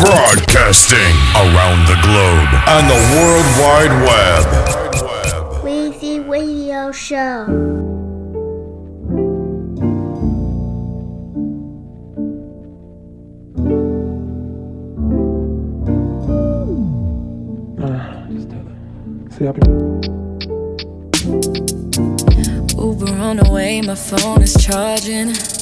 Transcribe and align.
Broadcasting 0.00 1.14
around 1.36 1.86
the 1.86 1.98
globe 2.00 2.48
on 2.66 2.88
the 2.88 2.96
World 3.12 3.44
Wide 3.60 3.94
Web. 4.08 4.44
Weezy 5.62 6.26
Radio 6.26 6.90
Show. 6.90 7.44
Uber 22.78 23.12
on 23.20 23.36
the 23.36 23.50
way, 23.52 23.82
my 23.82 23.94
phone 23.94 24.40
is 24.40 24.54
charging. 24.64 25.59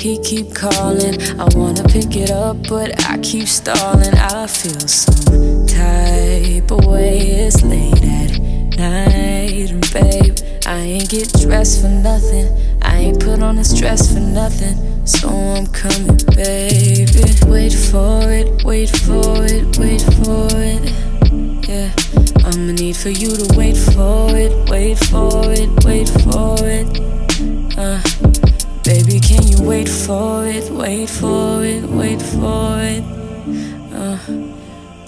He 0.00 0.18
keep 0.18 0.54
calling, 0.54 1.20
I 1.38 1.46
wanna 1.54 1.84
pick 1.84 2.16
it 2.16 2.30
up, 2.30 2.56
but 2.70 3.06
I 3.10 3.18
keep 3.18 3.46
stalling. 3.46 4.14
I 4.14 4.46
feel 4.46 4.80
some 4.88 5.66
type 5.66 6.70
of 6.70 6.86
way. 6.86 7.18
It's 7.18 7.62
late 7.62 8.02
at 8.02 8.40
night, 8.78 9.70
and 9.70 9.92
babe, 9.92 10.38
I 10.66 10.78
ain't 10.78 11.10
get 11.10 11.30
dressed 11.42 11.82
for 11.82 11.88
nothing. 11.88 12.48
I 12.80 12.96
ain't 12.96 13.20
put 13.22 13.42
on 13.42 13.56
this 13.56 13.78
dress 13.78 14.10
for 14.10 14.20
nothing. 14.20 15.06
So 15.06 15.28
I'm 15.28 15.66
coming, 15.66 16.16
baby. 16.34 17.34
Wait 17.46 17.74
for 17.74 18.22
it, 18.32 18.64
wait 18.64 18.88
for 18.88 19.44
it, 19.44 19.78
wait 19.78 20.00
for 20.00 20.48
it. 20.56 20.80
Yeah, 21.68 21.92
I'ma 22.46 22.72
need 22.72 22.96
for 22.96 23.10
you 23.10 23.36
to 23.36 23.54
wait 23.54 23.76
for 23.76 24.34
it, 24.34 24.66
wait 24.70 24.96
for 24.96 25.52
it, 25.52 25.84
wait 25.84 26.08
for 26.08 26.56
it. 26.64 26.88
Uh, 27.76 28.00
baby, 28.90 29.20
can 29.20 29.46
you 29.46 29.62
wait 29.62 29.88
for 29.88 30.44
it, 30.44 30.68
wait 30.70 31.08
for 31.08 31.64
it, 31.64 31.84
wait 31.84 32.20
for 32.20 32.74
it? 32.82 33.04
Uh, 33.94 34.18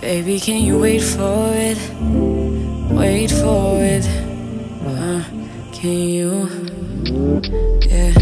baby, 0.01 0.39
can 0.39 0.63
you 0.63 0.79
wait 0.79 1.03
for 1.03 1.51
it, 1.53 1.79
wait 2.93 3.31
for 3.33 3.83
it? 3.83 4.07
Uh, 4.87 5.25
can 5.73 5.99
you? 6.17 6.31
Yeah. 7.91 8.15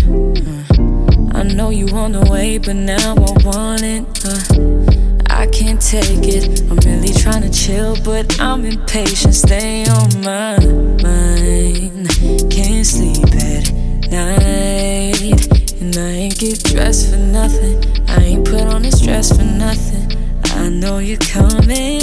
Uh, 0.48 1.38
I 1.38 1.42
know 1.42 1.68
you 1.68 1.88
the 1.88 2.26
way, 2.30 2.56
but 2.56 2.76
now 2.76 3.14
I 3.14 3.32
want 3.44 3.82
it. 3.82 4.04
Uh, 4.24 5.42
I 5.42 5.46
can't 5.48 5.80
take 5.80 6.24
it. 6.36 6.62
I'm 6.70 6.78
really 6.88 7.12
trying 7.12 7.42
to 7.42 7.50
chill, 7.50 7.96
but 8.02 8.40
I'm 8.40 8.64
impatient. 8.64 9.34
Stay 9.34 9.84
on 9.84 10.08
my 10.22 10.56
mind. 11.04 12.08
Can't 12.50 12.86
sleep 12.86 13.34
at 13.34 13.79
night. 14.10 15.80
And 15.80 15.96
I 15.96 16.10
ain't 16.10 16.38
get 16.38 16.62
dressed 16.64 17.10
for 17.10 17.16
nothing. 17.16 17.82
I 18.08 18.22
ain't 18.24 18.44
put 18.44 18.62
on 18.62 18.82
this 18.82 19.00
dress 19.00 19.36
for 19.36 19.44
nothing. 19.44 20.06
I 20.44 20.68
know 20.68 20.98
you're 20.98 21.18
coming. 21.18 22.00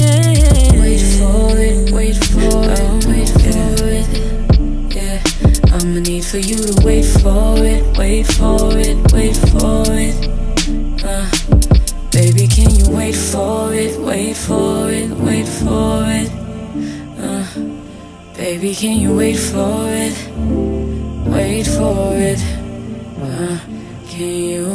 Wait 0.79 1.01
for 1.17 1.51
it, 1.57 1.91
wait 1.91 2.15
for 2.15 2.63
it, 2.63 3.05
wait 3.05 3.29
for 3.29 3.85
it. 3.99 4.07
Yeah, 4.95 5.21
I'ma 5.73 5.99
need 5.99 6.25
for 6.25 6.37
you 6.37 6.57
to 6.57 6.85
wait 6.85 7.05
for 7.05 7.57
it, 7.63 7.97
wait 7.97 8.25
for 8.25 8.77
it, 8.77 8.97
wait 9.13 9.35
for 9.35 9.83
it. 9.89 11.03
Uh, 11.03 11.47
Baby, 12.17 12.47
can 12.47 12.71
you 12.73 12.89
wait 12.89 13.13
for 13.15 13.71
it? 13.75 13.99
Wait 13.99 14.35
for 14.35 14.89
it, 14.89 15.11
wait 15.11 15.47
for 15.47 16.03
it. 16.07 16.31
Uh, 17.19 17.45
baby, 18.35 18.73
can 18.73 18.99
you 18.99 19.15
wait 19.15 19.37
for 19.37 19.85
it? 19.87 20.76
Wait 21.87 21.95
for 21.95 22.17
it. 22.17 22.41
Uh, 23.21 23.57
can 24.09 24.19
you? 24.19 24.65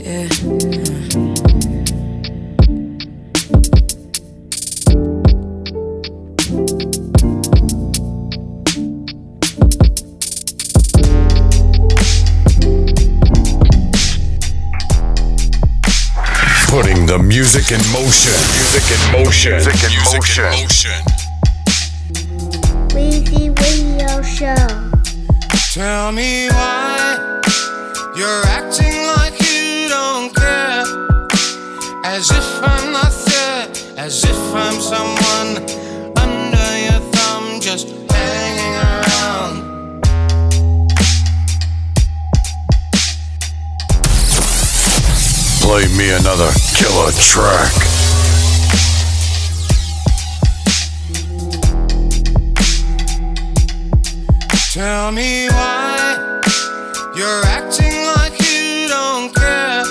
Yeah. 0.00 0.28
Putting 16.68 17.06
the 17.06 17.18
music 17.18 17.72
in 17.72 17.78
motion. 17.90 18.32
Music 18.52 18.86
in 18.92 19.12
motion. 19.12 19.52
Music 19.52 19.82
in 19.82 19.92
motion. 20.14 20.44
Weezy 20.52 21.15
Tell 25.76 26.10
me 26.10 26.48
why 26.48 27.18
you're 28.16 28.46
acting 28.46 28.96
like 29.14 29.38
you 29.42 29.90
don't 29.90 30.34
care. 30.34 30.84
As 32.02 32.30
if 32.30 32.62
I'm 32.62 32.92
not 32.94 33.12
there, 33.26 33.68
as 33.98 34.24
if 34.24 34.54
I'm 34.54 34.80
someone 34.80 35.58
under 36.16 36.78
your 36.80 37.00
thumb, 37.12 37.60
just 37.60 37.88
hanging 38.10 38.74
around. 38.88 40.00
Play 45.60 45.88
me 45.94 46.08
another 46.08 46.50
killer 46.72 47.12
track. 47.12 47.85
Tell 54.76 55.10
me 55.10 55.48
why 55.48 56.42
you're 57.14 57.44
acting 57.46 57.96
like 58.14 58.38
you 58.46 58.86
don't 58.86 59.34
care. 59.34 59.82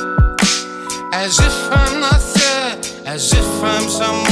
As 1.11 1.39
if 1.39 1.71
I'm 1.71 1.99
not 1.99 2.21
there, 2.35 2.77
as 3.07 3.33
if 3.33 3.63
I'm 3.63 3.89
someone 3.89 4.24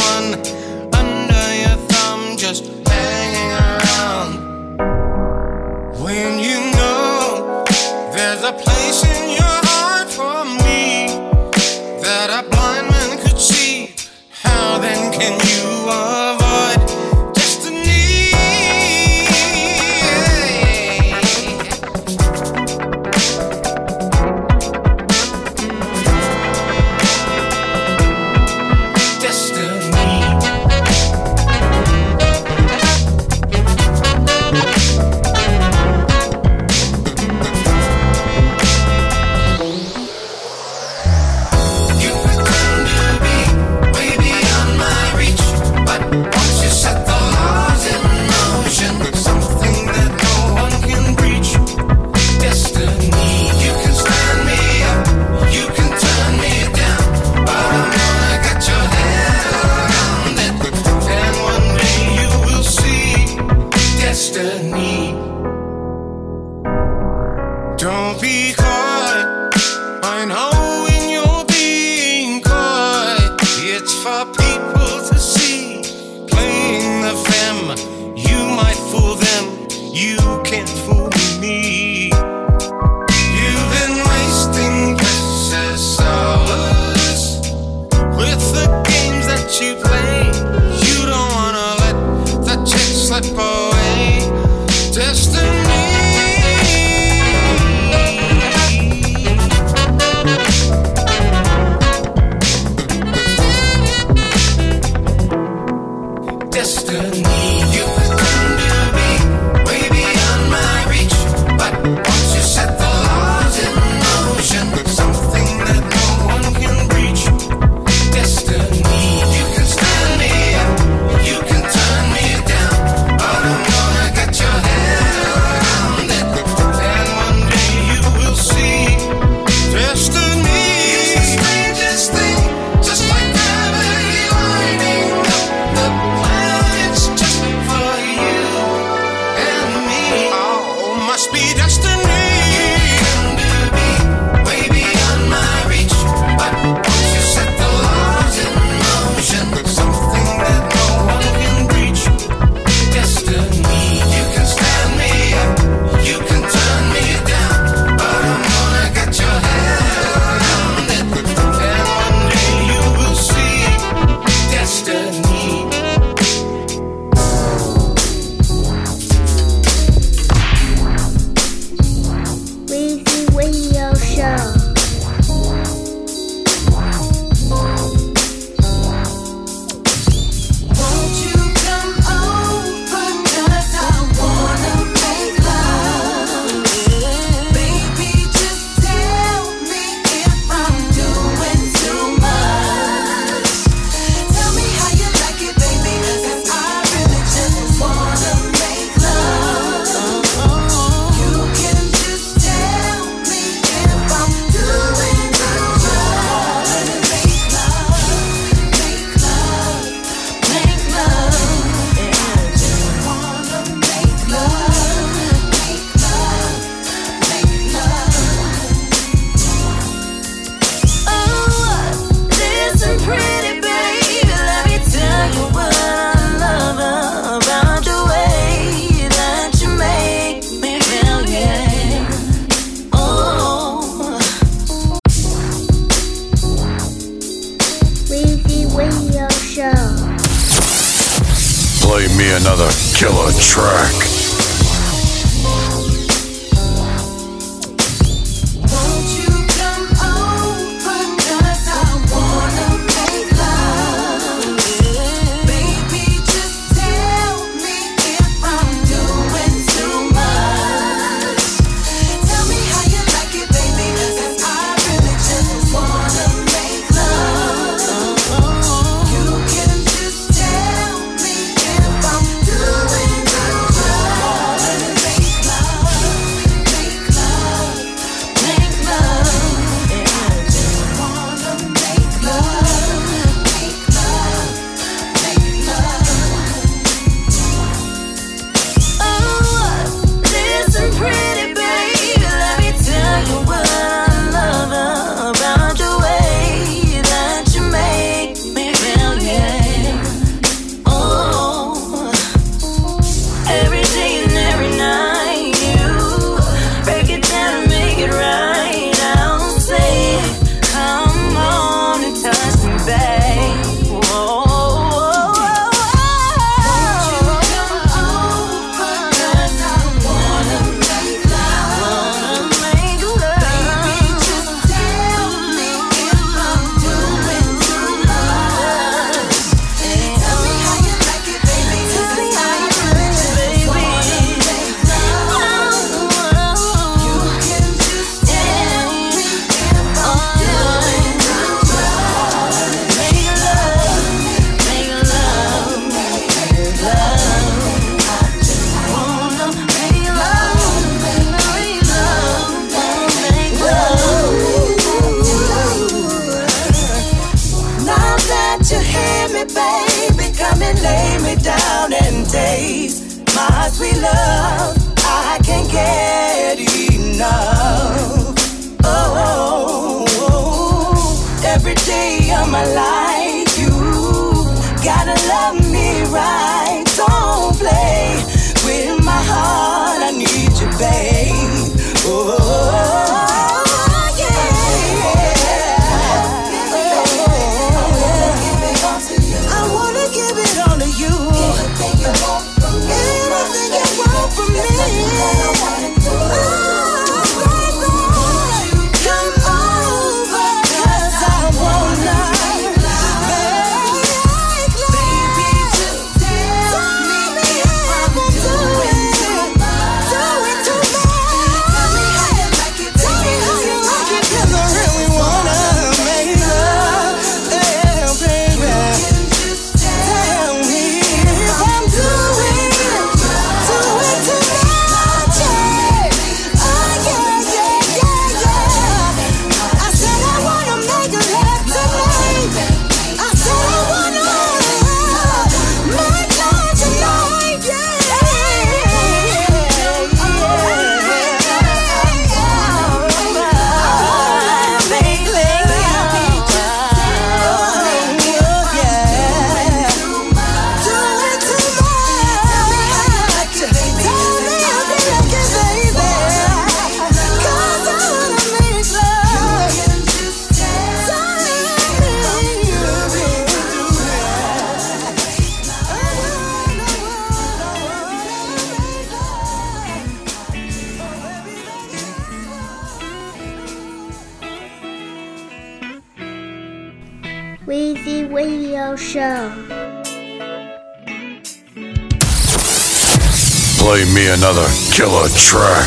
track. 485.43 485.83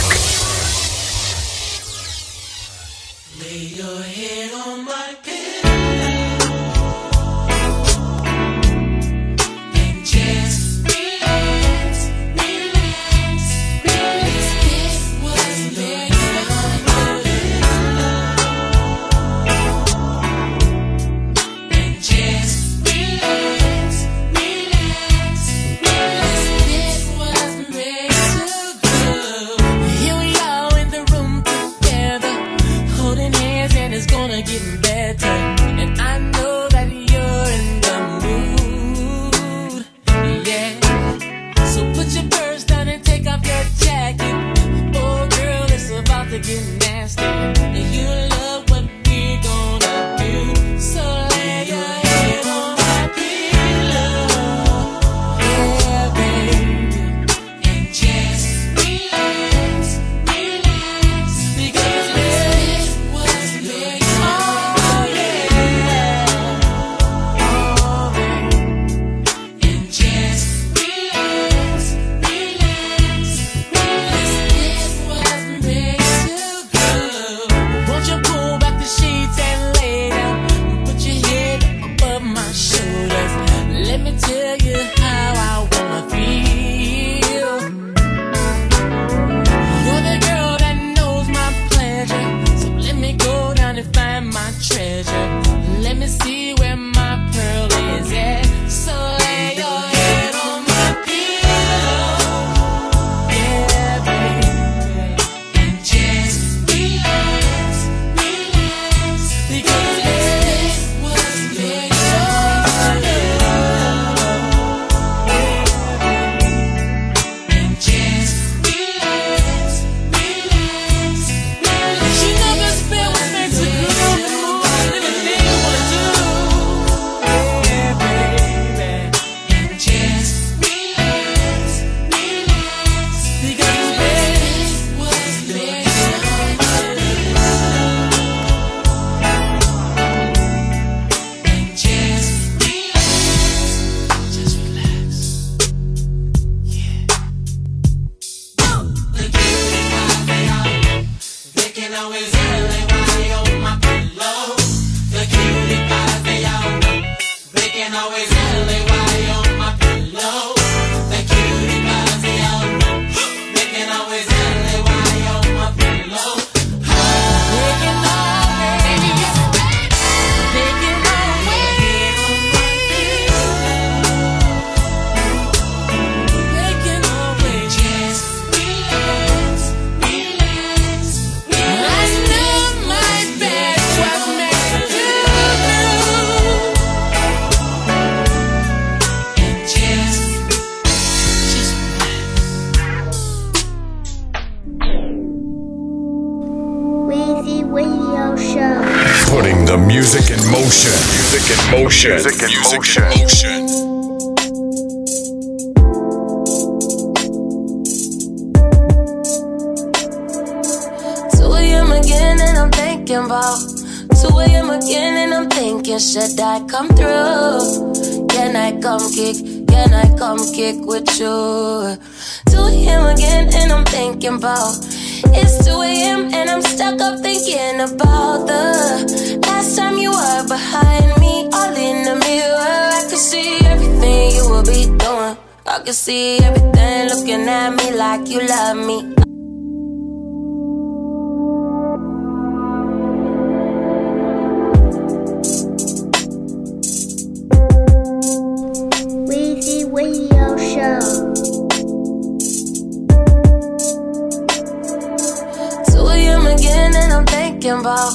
Thinking 257.77 257.81
about 257.81 258.13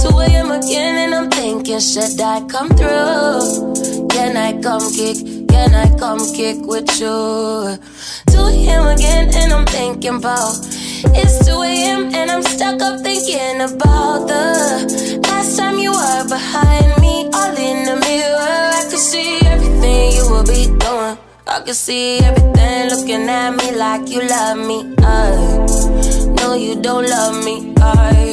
2 0.00 0.18
a.m. 0.18 0.50
again 0.50 0.98
and 0.98 1.14
I'm 1.14 1.30
thinking, 1.30 1.80
should 1.80 2.20
I 2.20 2.46
come 2.46 2.68
through? 2.68 4.08
Can 4.08 4.36
I 4.36 4.60
come 4.60 4.82
kick? 4.92 5.48
Can 5.48 5.74
I 5.74 5.96
come 5.98 6.20
kick 6.34 6.58
with 6.66 6.88
you? 7.00 7.78
2 8.30 8.38
a.m. 8.38 8.86
again 8.86 9.30
and 9.34 9.52
I'm 9.52 9.66
thinking 9.66 10.16
about 10.16 10.54
it's 11.14 11.46
2 11.46 11.62
a.m. 11.62 12.14
and 12.14 12.30
I'm 12.30 12.42
stuck 12.42 12.80
up 12.80 13.00
thinking 13.00 13.60
about 13.60 14.28
the 14.28 15.20
last 15.24 15.56
time 15.58 15.78
you 15.78 15.92
were 15.92 16.28
behind 16.28 17.00
me, 17.00 17.28
all 17.32 17.56
in 17.56 17.84
the 17.84 17.96
mirror. 17.96 18.70
I 18.78 18.86
could 18.90 18.98
see 18.98 19.40
everything 19.44 20.12
you 20.12 20.30
would 20.30 20.46
be 20.46 20.66
doing. 20.78 21.18
I 21.46 21.60
could 21.64 21.74
see 21.76 22.18
everything 22.18 22.88
looking 22.90 23.28
at 23.28 23.50
me 23.50 23.76
like 23.76 24.08
you 24.08 24.26
love 24.26 24.58
me. 24.58 24.94
Uh, 25.02 25.66
I 26.22 26.34
know 26.36 26.54
you 26.54 26.80
don't 26.80 27.08
love 27.08 27.44
me. 27.44 27.74
I 27.78 28.31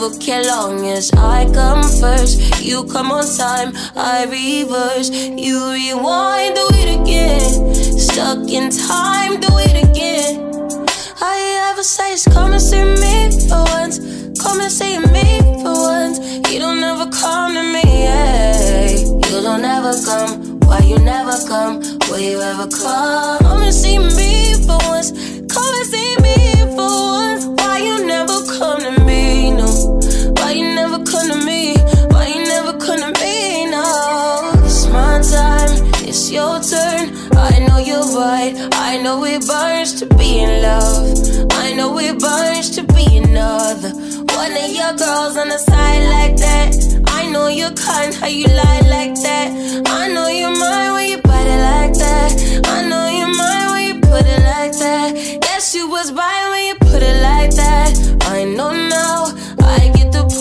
never 0.00 0.16
care 0.18 0.42
long 0.44 0.86
as 0.86 1.12
I 1.12 1.44
come 1.52 1.82
first. 1.82 2.62
You 2.64 2.84
come 2.84 3.12
on 3.12 3.24
time, 3.36 3.72
I 3.96 4.24
reverse. 4.24 5.10
You 5.10 5.72
rewind, 5.72 6.54
do 6.54 6.66
it 6.72 7.00
again. 7.00 7.74
Stuck 7.98 8.48
in 8.48 8.70
time, 8.70 9.40
do 9.40 9.48
it 9.58 9.84
again. 9.84 10.48
You 11.20 11.56
ever 11.70 11.82
say 11.82 12.12
is 12.12 12.24
come 12.24 12.52
and 12.52 12.62
see 12.62 12.82
me 12.82 13.48
for 13.48 13.62
once. 13.76 13.98
Come 14.42 14.60
and 14.60 14.72
see 14.72 14.98
me 14.98 15.40
for 15.62 15.74
once. 15.92 16.18
You 16.50 16.60
don't 16.60 16.82
ever 16.82 17.10
come 17.10 17.54
to 17.54 17.62
me, 17.62 17.82
yeah. 17.84 18.96
You 18.96 19.42
don't 19.42 19.64
ever 19.64 19.92
come. 20.04 20.60
Why 20.60 20.78
you 20.80 20.98
never 20.98 21.36
come? 21.46 21.80
Will 22.08 22.20
you 22.20 22.40
ever 22.40 22.68
come? 22.68 23.38
Come 23.40 23.62
and 23.62 23.74
see 23.74 23.98
me 23.98 24.54
for 24.64 24.78
once. 24.88 25.10
Come 25.52 25.74
and 25.78 25.86
see 25.92 26.16
me 26.24 26.36
for 26.74 26.88
once. 26.88 27.49
Why 30.50 30.56
you 30.56 30.74
never 30.74 30.98
come 31.04 31.28
to 31.28 31.46
me? 31.46 31.76
Why 32.10 32.26
you 32.26 32.42
never 32.42 32.72
come 32.72 32.98
to 32.98 33.12
me? 33.22 33.70
No. 33.70 34.50
It's 34.64 34.84
my 34.88 35.22
time. 35.22 35.78
It's 36.02 36.28
your 36.28 36.58
turn. 36.58 37.14
I 37.38 37.64
know 37.64 37.78
you're 37.78 38.10
right. 38.18 38.56
I 38.72 39.00
know 39.00 39.22
it 39.24 39.46
burns 39.46 39.94
to 40.00 40.06
be 40.06 40.40
in 40.40 40.60
love. 40.60 41.46
I 41.52 41.72
know 41.74 41.96
it 42.00 42.18
burns 42.18 42.70
to 42.70 42.82
be 42.82 43.18
another. 43.18 43.92
One 44.34 44.52
of 44.64 44.70
your 44.78 44.92
girls 44.94 45.36
on 45.36 45.50
the 45.50 45.58
side 45.58 46.02
like 46.16 46.36
that. 46.38 46.74
I 47.06 47.30
know 47.30 47.46
you're 47.46 47.70
kind, 47.70 48.12
how 48.12 48.26
you 48.26 48.48
lie 48.48 48.82
like 48.90 49.14
that. 49.22 49.84
I 49.86 50.08
know 50.08 50.26
you're 50.26 50.58
mine 50.58 50.92
when 50.94 51.10
you 51.10 51.18
bite 51.22 51.46
it 51.46 51.62
like 51.70 51.94
that. 51.94 52.66
I 52.66 52.88
know 52.88 53.06
you're 53.06 53.36
mine 53.38 53.70
when 53.70 53.82
you 53.86 54.00
put 54.00 54.26
it 54.26 54.42
like 54.42 54.76
that. 54.82 55.14
Yes, 55.14 55.76
you 55.76 55.88
was 55.88 56.12
right 56.12 56.39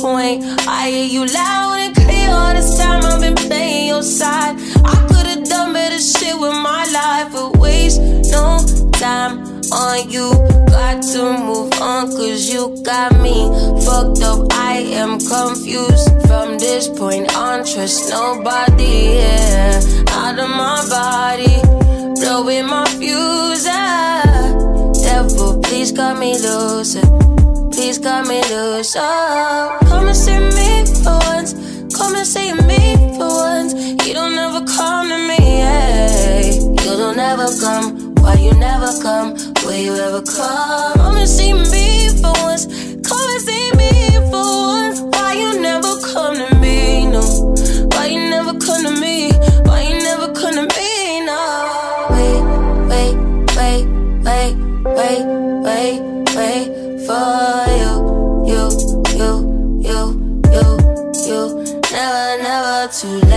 point. 0.01 0.43
I 0.67 0.89
hear 0.89 1.05
you 1.05 1.25
loud 1.25 1.77
and 1.79 1.95
clear 1.95 2.29
all 2.29 2.53
this 2.53 2.77
time. 2.77 3.03
I've 3.03 3.21
been 3.21 3.35
playing 3.35 3.87
your 3.87 4.03
side. 4.03 4.55
I 4.85 4.95
could've 5.09 5.47
done 5.47 5.73
better 5.73 5.99
shit 5.99 6.37
with 6.39 6.53
my 6.53 6.85
life, 6.91 7.31
but 7.33 7.57
waste 7.57 8.01
no 8.31 8.59
time 8.93 9.39
on 9.71 10.09
you. 10.09 10.31
Got 10.67 11.01
to 11.13 11.37
move 11.45 11.73
on, 11.81 12.07
cause 12.11 12.51
you 12.51 12.75
got 12.83 13.11
me 13.21 13.49
fucked 13.85 14.21
up. 14.21 14.47
I 14.51 14.77
am 15.01 15.19
confused 15.19 16.09
from 16.27 16.57
this 16.59 16.87
point 16.87 17.35
on. 17.35 17.65
Trust 17.65 18.09
nobody, 18.09 19.17
yeah. 19.17 19.81
Out 20.09 20.39
of 20.39 20.49
my 20.49 20.85
body, 20.89 21.61
blowing 22.19 22.67
my 22.67 22.85
fuse. 22.99 23.65
Devil, 25.03 25.59
please 25.61 25.91
cut 25.91 26.19
me 26.19 26.37
loose. 26.37 26.95
He's 27.89 27.97
got 27.97 28.27
me 28.27 28.39
loose. 28.51 28.95
Oh, 28.95 29.79
come 29.87 30.05
and 30.05 30.15
see 30.15 30.37
me 30.37 30.85
for 31.01 31.17
once. 31.33 31.53
Come 31.97 32.13
and 32.13 32.27
see 32.27 32.53
me 32.53 32.93
for 33.17 33.27
once. 33.27 33.73
You 34.05 34.13
don't 34.13 34.37
ever 34.37 34.63
come 34.63 35.09
to 35.09 35.17
me, 35.27 35.37
hey. 35.37 36.59
You 36.61 36.97
don't 37.01 37.17
ever 37.17 37.47
come. 37.59 38.13
Why 38.21 38.35
you 38.35 38.53
never 38.53 38.91
come? 39.01 39.33
Will 39.65 39.73
you 39.73 39.95
ever 39.95 40.21
come? 40.21 40.93
Come 40.97 41.17
and 41.17 41.27
see 41.27 41.51
me 41.51 42.09
for 42.21 42.31
once. 42.43 42.67
Come 43.09 43.27
and 43.33 43.41
see 43.41 43.71
me 43.71 43.91
for 44.29 44.45
once. 44.69 45.01
Why 45.17 45.33
you 45.33 45.59
never 45.59 45.99
come 46.13 46.35
to 46.35 46.55
me? 46.57 47.07
No. 47.07 47.23
Why 47.93 48.05
you 48.05 48.29
never 48.29 48.53
come 48.59 48.83
to 48.83 49.01
me? 49.01 49.31
Why 49.65 49.81
you 49.81 49.97
never 50.03 50.31
come 50.31 50.53
to 50.53 50.61
me? 50.77 51.25
No. 51.25 52.05
Wait, 52.11 52.43
wait, 52.91 53.15
wait, 53.57 53.85
wait, 54.23 55.25
wait. 55.25 55.48
Late, 62.91 63.28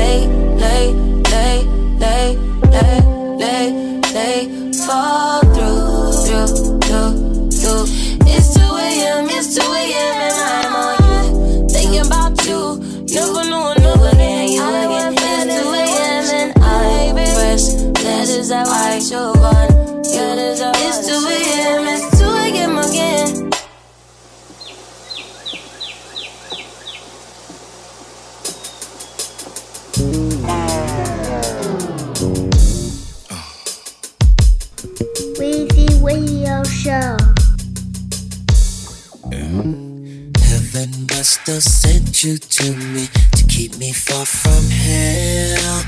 have 41.46 41.62
sent 41.62 42.22
you 42.22 42.38
to 42.38 42.72
me 42.72 43.08
to 43.32 43.44
keep 43.48 43.76
me 43.78 43.92
far 43.92 44.24
from 44.24 44.64
hell. 44.70 45.82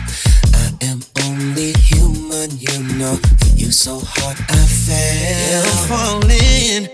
I 0.53 0.73
am 0.83 1.01
only 1.25 1.73
human, 1.75 2.51
you 2.59 2.83
know. 2.99 3.17
For 3.39 3.49
you 3.55 3.71
so 3.71 4.01
hard 4.01 4.37
I 4.49 4.67
fell. 4.67 5.65
I'm 5.65 5.87
falling. 5.89 6.89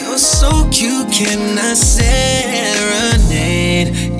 You're 0.00 0.18
so 0.18 0.66
cute, 0.70 1.12
can 1.12 1.58
I 1.58 1.74
serenade 1.74 3.14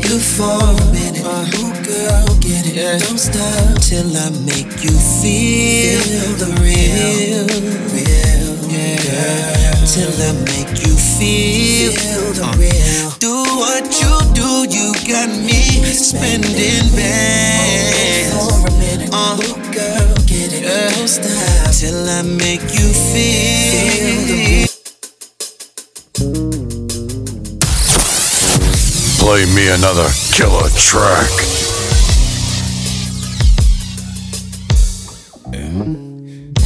you 0.04 0.18
for 0.18 0.44
a 0.44 0.74
minute? 0.92 1.24
Ooh, 1.56 1.72
girl, 1.82 2.26
get 2.40 2.66
it. 2.66 3.02
Don't 3.02 3.18
stop 3.18 3.80
till 3.80 4.14
I 4.14 4.30
make 4.44 4.85
you 4.85 4.92
feel 5.22 6.02
the 6.37 6.48
real, 6.61 7.46
real, 7.94 8.56
yeah. 8.70 9.56
Till 9.96 10.12
I 10.12 10.32
make 10.44 10.85
you 10.85 10.92
feel 10.94 11.90
the 12.37 12.44
real. 12.61 13.09
Do 13.18 13.32
what 13.56 13.88
you 13.96 14.12
do, 14.37 14.68
you 14.68 14.92
got 15.09 15.30
me 15.30 15.62
spending 15.94 16.85
bags. 16.92 18.28
For 18.37 18.68
a 18.68 18.70
minute, 18.76 19.09
uh, 19.11 19.37
girl, 19.72 20.14
get 20.26 20.52
it. 20.52 20.68
Don't 20.68 21.09
stop 21.09 21.72
till 21.72 22.06
I 22.11 22.20
make 22.20 22.61
you 22.76 22.92
feel 22.92 24.20
the 24.28 24.37
real. 24.37 24.68
Play 29.18 29.46
me 29.56 29.64
another 29.70 30.11
killer 30.37 30.68
track. 30.76 31.32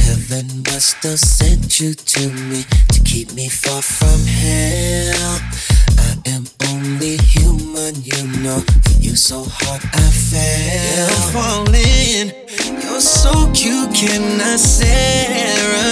Heaven 0.03 0.63
must 0.67 0.97
have 1.03 1.19
sent 1.19 1.79
you 1.79 1.93
to 1.93 2.29
me 2.29 2.65
to 2.89 2.90
keep 3.11 3.33
me 3.33 3.49
far 3.49 3.81
from 3.81 4.25
hell. 4.25 5.39
I 5.99 6.15
am 6.27 6.45
only 6.69 7.17
human, 7.17 7.95
you 8.01 8.23
know. 8.41 8.63
For 8.85 8.97
you 9.01 9.17
so 9.17 9.43
hard 9.43 9.81
I 9.93 10.09
fell. 10.29 11.09
I'm 11.11 11.31
falling. 11.35 12.31
You're 12.81 13.01
so 13.01 13.51
cute, 13.53 13.93
can 13.93 14.39
I 14.39 14.55
serenade 14.55 15.91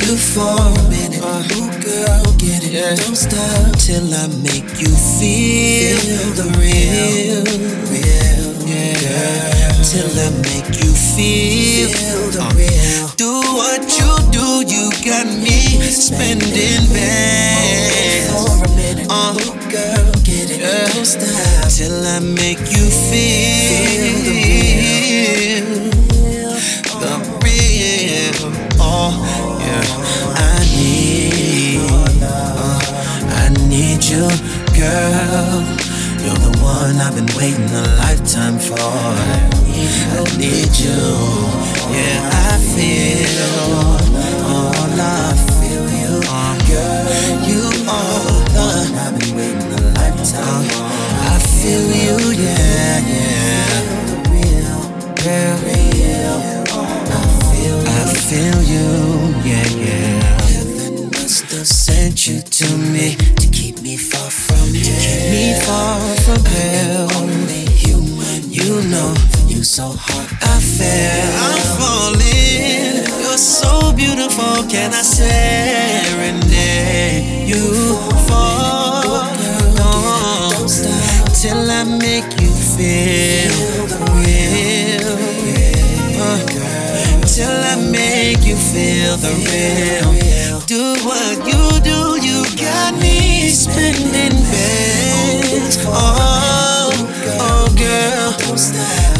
you 0.00 0.16
for 0.16 0.56
a 0.78 0.82
minute? 0.88 1.22
Uh, 1.24 1.42
Ooh, 1.56 1.70
girl, 1.82 2.24
get 2.38 2.62
it. 2.62 3.00
Don't 3.00 3.16
stop 3.16 3.76
till 3.76 4.14
I 4.14 4.28
make 4.46 4.78
you 4.78 4.94
feel 5.18 5.98
the 6.38 6.46
real, 6.62 7.42
real, 7.90 8.46
yeah. 8.68 9.55
Till 9.88 10.18
I 10.18 10.30
make 10.42 10.82
you 10.82 10.92
feel 10.92 11.88
the 12.34 12.42
real. 12.56 13.06
Do 13.16 13.40
what 13.54 13.82
you 13.96 14.10
do, 14.32 14.66
you 14.66 14.90
got 15.04 15.26
me 15.26 15.60
spending 15.88 16.84
bags. 16.92 18.26
For 18.28 18.50
a 18.64 18.68
minute, 18.74 19.06
uh, 19.08 19.34
girl, 19.70 20.12
get 20.24 20.50
it. 20.50 20.60
Don't 20.92 21.04
stop 21.06 21.70
till 21.70 22.04
I 22.04 22.18
make 22.18 22.58
you 22.58 22.90
feel 23.08 24.26
the 27.00 27.16
real, 27.44 28.40
the 28.42 28.42
real. 28.42 28.52
Yeah. 29.62 29.86
I 30.34 30.66
need, 30.74 32.22
I 33.32 33.48
need 33.68 34.02
you, 34.04 34.26
girl. 34.74 35.85
One 36.66 36.96
I've 37.00 37.14
been 37.14 37.30
waiting 37.38 37.70
a 37.70 37.82
lifetime 38.02 38.58
for. 38.58 38.74
I 38.74 40.22
need 40.36 40.74
you. 40.84 40.98
Yeah, 41.94 42.18
I 42.50 42.58
feel. 42.74 43.96
All 44.50 44.74
I 44.74 45.34
feel 45.58 45.86
you. 46.02 46.14
Girl, 46.66 47.02
you 47.48 47.62
are 47.88 48.42
the 48.50 48.64
one 48.74 48.94
I've 48.98 49.14
been 49.18 49.32
waiting 49.36 49.72
a 49.78 49.80
lifetime 49.94 50.66
for. 50.74 50.90
I 51.32 51.38
feel 51.38 51.86
you, 52.04 52.18
yeah, 52.44 52.98
yeah. 53.14 53.70
Real, 54.34 54.80
real, 55.22 55.56
real. 55.66 56.38
I 57.08 57.22
feel, 57.50 57.78
I 57.86 58.10
feel 58.28 58.58
you, 58.74 58.88
yeah, 59.48 59.68
yeah. 59.86 60.18
Heaven 60.50 61.10
must 61.10 61.44
have 61.52 61.66
sent 61.68 62.26
you 62.26 62.40
to 62.40 62.66
me 62.76 63.14
to 63.14 63.46
keep 63.52 63.80
me 63.82 63.96
far 63.96 64.30
from 64.30 64.55
so 69.76 69.92
hard, 69.92 70.32
I 70.40 70.56
fell. 70.56 71.36
I'm 71.44 71.60
falling. 71.76 73.04
You're 73.20 73.36
so 73.36 73.92
beautiful. 73.92 74.64
Can 74.72 74.94
I 74.94 75.02
serenade 75.02 76.16
you 77.46 77.92
for? 78.24 79.20
Don't 79.76 80.66
stop 80.70 81.28
till 81.36 81.70
I 81.70 81.84
make 81.84 82.40
you 82.40 82.48
feel 82.48 83.52
the 83.92 84.00
real. 84.16 85.12
Uh, 86.24 86.40
till 87.28 87.52
I 87.52 87.76
make 87.76 88.46
you 88.48 88.56
feel 88.56 89.20
the 89.20 89.36
real. 89.44 90.56
Do 90.64 90.96
what 91.04 91.36
you 91.44 91.80
do, 91.84 92.16
you 92.26 92.48
got 92.56 92.94
me 92.98 93.50
spending 93.50 94.40
beds. 94.40 95.76
Oh, 95.84 96.88
oh, 97.44 97.68
girl, 97.76 98.32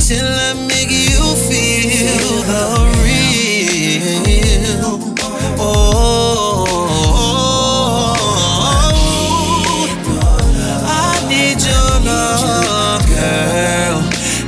till 0.06 0.24
I 0.24 0.54
make 0.68 0.88
you 0.88 1.34
feel 1.34 2.38
the 2.46 2.62
real. 3.02 4.22
Oh, 5.58 6.62
I 10.86 11.26
need 11.28 11.58
your 11.60 11.90
love, 12.06 13.02
girl. 13.10 13.98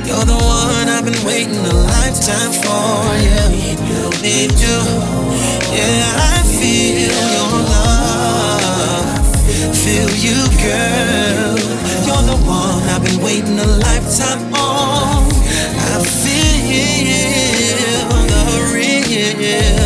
You're 0.07 0.23
the 0.23 0.39
one 0.39 0.87
I've 0.87 1.03
been 1.03 1.21
waiting 1.27 1.57
a 1.57 1.73
lifetime 1.91 2.53
for. 2.63 3.03
Yeah, 3.19 3.49
you 3.51 4.09
need 4.23 4.55
you. 4.63 4.79
Yeah, 5.75 6.31
I 6.31 6.39
feel 6.55 7.11
your 7.35 7.51
love. 7.75 9.19
Feel 9.75 10.09
you, 10.23 10.39
girl. 10.63 11.59
You're 12.07 12.25
the 12.31 12.37
one 12.47 12.79
I've 12.87 13.03
been 13.03 13.19
waiting 13.21 13.59
a 13.59 13.65
lifetime 13.65 14.58
the 19.21 19.78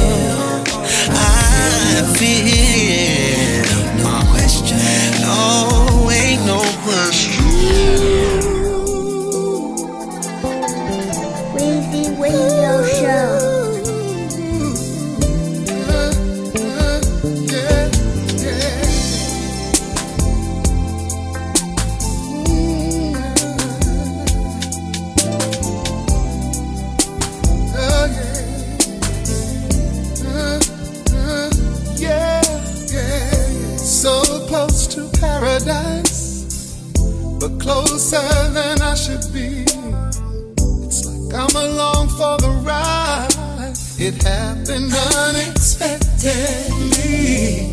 It 44.06 44.22
happened 44.22 44.92
unexpectedly. 44.92 47.72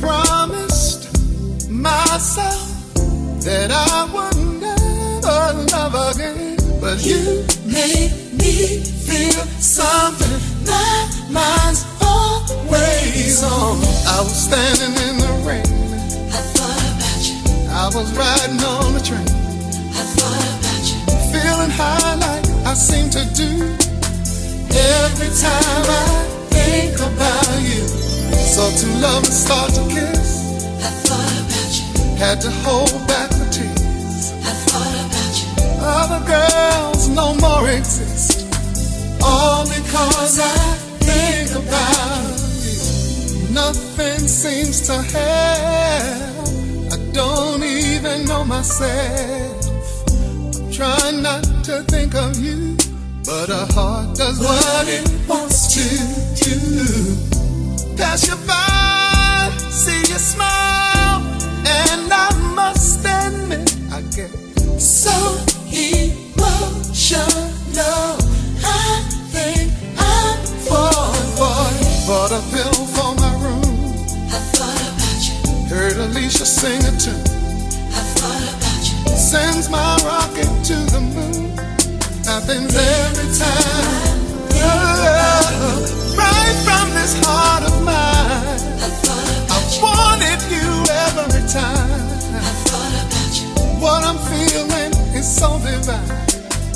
Promised 0.00 1.06
myself 1.70 2.92
that 3.44 3.70
I 3.70 4.04
would 4.12 4.36
never 4.60 5.52
love 5.70 5.94
again. 6.10 6.56
But 6.80 7.06
you 7.06 7.46
made 7.70 8.10
me 8.34 8.82
feel 8.82 9.46
something 9.62 10.42
my 10.66 11.06
mind's 11.30 11.86
always 12.02 13.38
on. 13.44 13.78
I 14.10 14.26
was 14.26 14.34
standing 14.34 14.98
in 15.06 15.18
the 15.22 15.30
rain. 15.46 15.62
I 16.34 16.42
thought 16.50 16.82
about 16.98 17.22
you. 17.30 17.38
I 17.70 17.94
was 17.94 18.10
riding 18.18 18.58
on 18.58 18.90
the 18.94 19.00
train. 19.06 19.22
I 19.22 20.02
thought 20.18 20.50
about 20.58 20.82
you. 20.90 20.98
Feeling 21.30 21.70
high 21.70 22.16
like 22.16 22.42
I 22.66 22.74
seem 22.74 23.08
to 23.10 23.24
do. 23.36 23.93
Every 24.76 25.28
time 25.28 25.86
I 25.86 26.26
think 26.50 26.98
about 26.98 27.60
you. 27.62 27.86
So 28.34 28.70
to 28.70 28.86
love 28.98 29.24
and 29.24 29.32
start 29.32 29.70
to 29.74 29.82
kiss. 29.88 30.30
I 30.82 30.90
thought 31.06 31.38
about 31.44 31.70
you. 31.78 32.16
Had 32.16 32.40
to 32.40 32.50
hold 32.66 33.06
back 33.06 33.30
the 33.30 33.46
tears. 33.54 34.32
I 34.42 34.52
thought 34.66 34.96
about 35.06 35.34
you. 35.40 35.50
Other 35.80 36.22
girls 36.26 37.08
no 37.08 37.34
more 37.36 37.68
exist. 37.70 38.50
All 39.22 39.64
because 39.64 40.40
I 40.40 40.56
think 41.06 41.50
about 41.50 42.34
you. 42.66 43.54
Nothing 43.54 44.26
seems 44.26 44.80
to 44.88 44.94
help. 45.14 46.48
I 46.92 47.12
don't 47.12 47.62
even 47.62 48.24
know 48.24 48.44
myself. 48.44 49.70
I'm 50.56 50.72
trying 50.72 51.22
not 51.22 51.44
to 51.64 51.82
think 51.84 52.14
of 52.16 52.38
you. 52.38 52.76
But 53.24 53.48
a 53.48 53.64
heart 53.72 54.16
does 54.16 54.38
what 54.38 54.86
it 54.86 55.08
wants 55.26 55.72
to 55.72 55.80
do. 56.44 57.16
Pass 57.96 58.28
you 58.28 58.36
by, 58.46 59.50
see 59.70 60.00
you 60.00 60.18
smile, 60.18 61.22
and 61.64 62.12
I 62.12 62.28
must 62.54 63.00
admit 63.00 63.74
I 63.90 64.02
get 64.14 64.30
so 64.78 65.10
emotional. 65.72 67.24
I 68.60 69.00
think 69.32 69.72
I'm 69.96 70.38
falling 70.68 71.30
for 71.40 71.64
you. 71.80 72.06
Bought 72.06 72.32
a 72.32 72.42
pill 72.52 72.76
for 72.92 73.14
my 73.16 73.32
room. 73.40 73.96
I 74.28 74.38
thought 74.52 74.84
about 74.92 75.20
you. 75.24 75.34
Heard 75.74 75.96
Alicia 75.96 76.44
sing 76.44 76.82
a 76.84 76.92
tune. 77.00 77.24
I 77.88 78.04
thought 78.20 78.44
about 78.52 78.84
you. 78.84 79.16
Sends 79.16 79.70
my 79.70 79.96
rocket 80.04 80.50
to 80.66 80.76
the 80.92 81.00
moon. 81.00 81.73
Happens 82.26 82.74
every 82.74 83.38
time. 83.38 84.18
Oh, 84.64 86.14
right 86.16 86.56
from 86.64 86.90
this 86.94 87.14
heart 87.24 87.64
of 87.64 87.82
mine. 87.84 88.80
I 88.80 88.90
I 89.50 89.82
wanted 89.82 90.40
you 90.50 90.84
every 91.04 91.44
time. 91.52 92.08
I. 92.34 93.80
What 93.80 94.04
I'm 94.04 94.18
feeling 94.30 94.92
is 95.14 95.26
so 95.36 95.58
divine. 95.58 96.08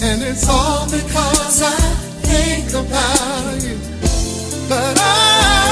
And 0.02 0.22
it's 0.22 0.46
all 0.48 0.84
because 0.84 1.62
I 1.62 1.78
think 2.28 2.68
about 2.74 3.62
you. 3.62 3.78
But 4.68 4.98
I'm, 5.00 5.67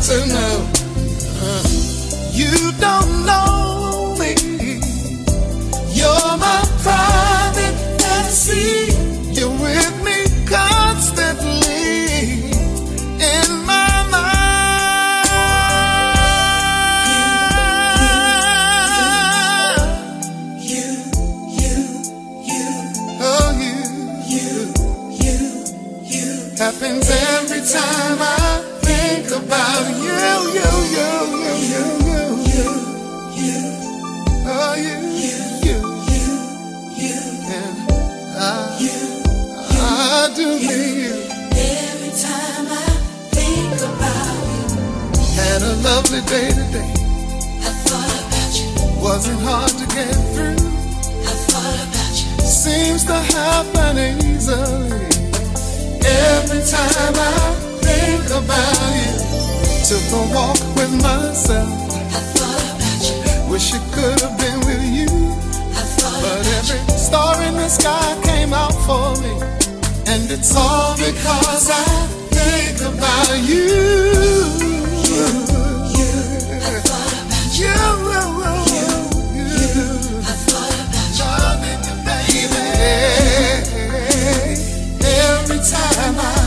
to 0.00 0.26
know. 0.26 0.70
Uh, 1.40 1.62
you 2.32 2.72
don't 2.80 3.26
know 3.26 3.47
Do 40.38 40.44
need. 40.44 41.10
Every 41.50 42.14
time 42.14 42.70
I 42.70 42.86
think 43.34 43.74
about 43.74 44.38
you, 44.46 45.18
Had 45.34 45.62
a 45.62 45.74
lovely 45.82 46.20
day 46.30 46.50
today. 46.54 46.92
I 47.66 47.70
thought 47.82 48.14
about 48.22 48.52
you. 48.54 49.02
Wasn't 49.02 49.40
hard 49.42 49.70
to 49.70 49.86
get 49.96 50.14
through. 50.34 50.62
I 51.26 51.34
thought 51.50 51.80
about 51.90 52.14
you. 52.22 52.46
Seems 52.46 53.02
to 53.06 53.18
happen 53.34 53.98
easily. 53.98 55.10
Every 56.06 56.62
time 56.70 57.14
I 57.18 57.38
think 57.82 58.30
about 58.30 58.94
you. 58.94 59.18
Took 59.90 60.06
a 60.14 60.22
walk 60.38 60.60
with 60.78 60.92
myself. 61.02 61.66
I 62.14 62.22
thought 62.38 62.66
about 62.78 63.02
you. 63.10 63.50
Wish 63.50 63.74
it 63.74 63.82
could 63.90 64.20
have 64.20 64.38
been 64.38 64.60
with 64.70 64.84
you. 64.86 65.10
I 65.74 65.82
thought 65.98 66.22
But 66.22 66.46
every 66.58 66.96
star 66.96 67.42
in 67.42 67.54
the 67.54 67.68
sky 67.68 68.20
came 68.22 68.52
out 68.52 68.74
for 68.86 69.20
me. 69.20 69.57
And 70.20 70.32
it's 70.32 70.56
all 70.56 70.96
because 70.96 71.70
I 71.70 71.84
think 72.34 72.80
about 72.80 73.38
you. 73.38 73.68
I 76.50 76.80
thought 76.82 77.14
about 77.22 77.52
you. 77.54 77.76
You, 78.74 78.88
you, 79.38 80.18
I 80.18 80.34
thought 80.42 80.80
about 80.88 81.10
you. 81.14 81.22
Darling, 81.22 81.82
baby. 82.04 82.66
Every 85.06 85.58
time 85.58 86.16
I 86.18 86.37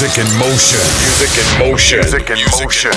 music 0.00 0.24
in 0.24 0.38
motion. 0.38 0.78
Music 1.02 1.32
in 1.38 1.58
motion. 1.58 1.98
Music 1.98 2.30
in 2.30 2.38
motion. 2.46 2.92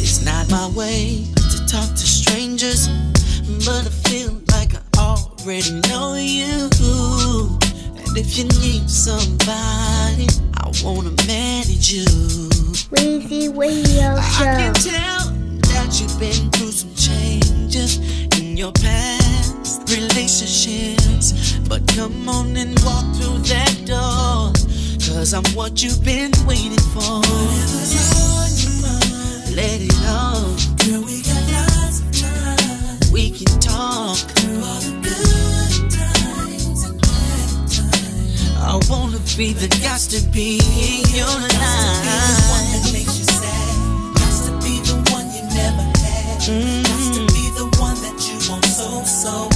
It's 0.00 0.24
not 0.24 0.50
my 0.50 0.68
way 0.68 1.25
already 5.56 5.88
know 5.88 6.14
you. 6.14 6.68
And 8.06 8.18
if 8.18 8.36
you 8.36 8.44
need 8.60 8.90
somebody, 8.90 10.26
I 10.54 10.70
wanna 10.84 11.12
manage 11.26 11.92
you. 11.92 12.04
Weezy 12.92 13.56
Radio 13.56 14.16
I 14.16 14.34
can 14.36 14.74
Show. 14.74 14.90
tell 14.90 15.30
that 15.72 15.98
you've 16.00 16.18
been 16.20 16.50
through 16.50 16.72
some 16.72 16.94
changes 16.94 17.98
in 18.38 18.56
your 18.56 18.72
past 18.72 19.88
relationships. 19.88 21.56
But 21.68 21.86
come 21.88 22.28
on 22.28 22.56
and 22.56 22.78
walk 22.80 23.04
through 23.16 23.38
that 23.48 23.74
door. 23.86 24.52
Cause 25.08 25.32
I'm 25.32 25.44
what 25.54 25.82
you've 25.82 26.04
been 26.04 26.32
waiting 26.46 26.78
for. 26.92 27.20
Whatever's 27.20 28.12
on 28.20 28.50
your 28.60 28.76
mind, 28.82 29.56
let 29.56 29.80
it 29.80 29.94
out. 30.04 30.58
Girl, 30.84 31.02
we 31.02 31.22
got 31.22 31.42
lots 31.52 32.00
of 32.00 32.12
time. 32.12 33.12
We 33.12 33.30
can 33.30 33.58
talk 33.60 34.16
through 34.16 34.95
I 38.76 38.78
wanna 38.90 39.18
be 39.38 39.54
the 39.54 39.68
guys 39.80 40.06
to 40.08 40.20
be 40.28 40.60
in 40.60 41.00
your 41.16 41.24
life. 41.24 41.48
the 41.48 42.44
one 42.52 42.66
that 42.76 42.90
makes 42.92 43.18
you 43.18 43.24
sad. 43.24 43.72
Got 44.20 44.36
to 44.44 44.52
be 44.60 44.84
the 44.84 45.00
one 45.16 45.32
you 45.32 45.40
never 45.48 45.80
had. 45.96 46.36
Got 46.44 47.14
to 47.16 47.24
be 47.32 47.48
the 47.56 47.64
one 47.80 47.96
that 48.04 48.20
you 48.28 48.36
want 48.52 48.66
so, 48.66 49.02
so 49.04 49.55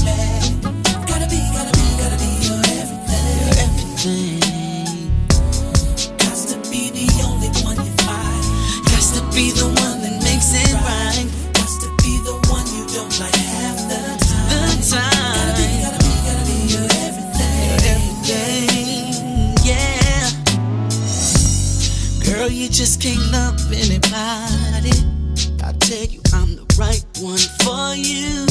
just 22.70 23.02
can't 23.02 23.20
love 23.32 23.60
anybody. 23.72 24.94
I 25.62 25.72
tell 25.80 26.06
you, 26.06 26.20
I'm 26.32 26.54
the 26.54 26.66
right 26.78 27.04
one 27.18 27.38
for 27.62 27.94
you. 27.94 28.46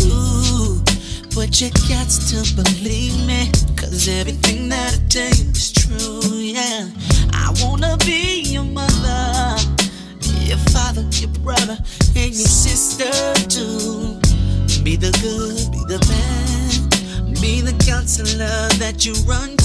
But 1.34 1.62
you 1.62 1.70
got 1.88 2.10
to 2.28 2.44
believe 2.56 3.16
me, 3.26 3.50
cause 3.78 4.08
everything 4.10 4.68
that 4.70 4.94
I 4.94 5.08
tell 5.08 5.30
you 5.30 5.52
is 5.52 5.72
true, 5.72 6.36
yeah. 6.36 6.90
I 7.32 7.54
wanna 7.64 7.98
be 8.00 8.42
your 8.42 8.64
mother, 8.64 9.56
your 10.44 10.58
father, 10.74 11.06
your 11.14 11.32
brother, 11.40 11.78
and 12.16 12.34
your 12.36 12.52
sister 12.66 13.10
too. 13.48 14.20
Be 14.84 14.98
the 14.98 15.12
good, 15.24 15.72
be 15.72 15.80
the 15.88 16.00
bad, 16.10 17.42
be 17.42 17.62
the 17.62 17.74
counselor 17.86 18.68
that 18.80 19.06
you 19.06 19.14
run 19.24 19.59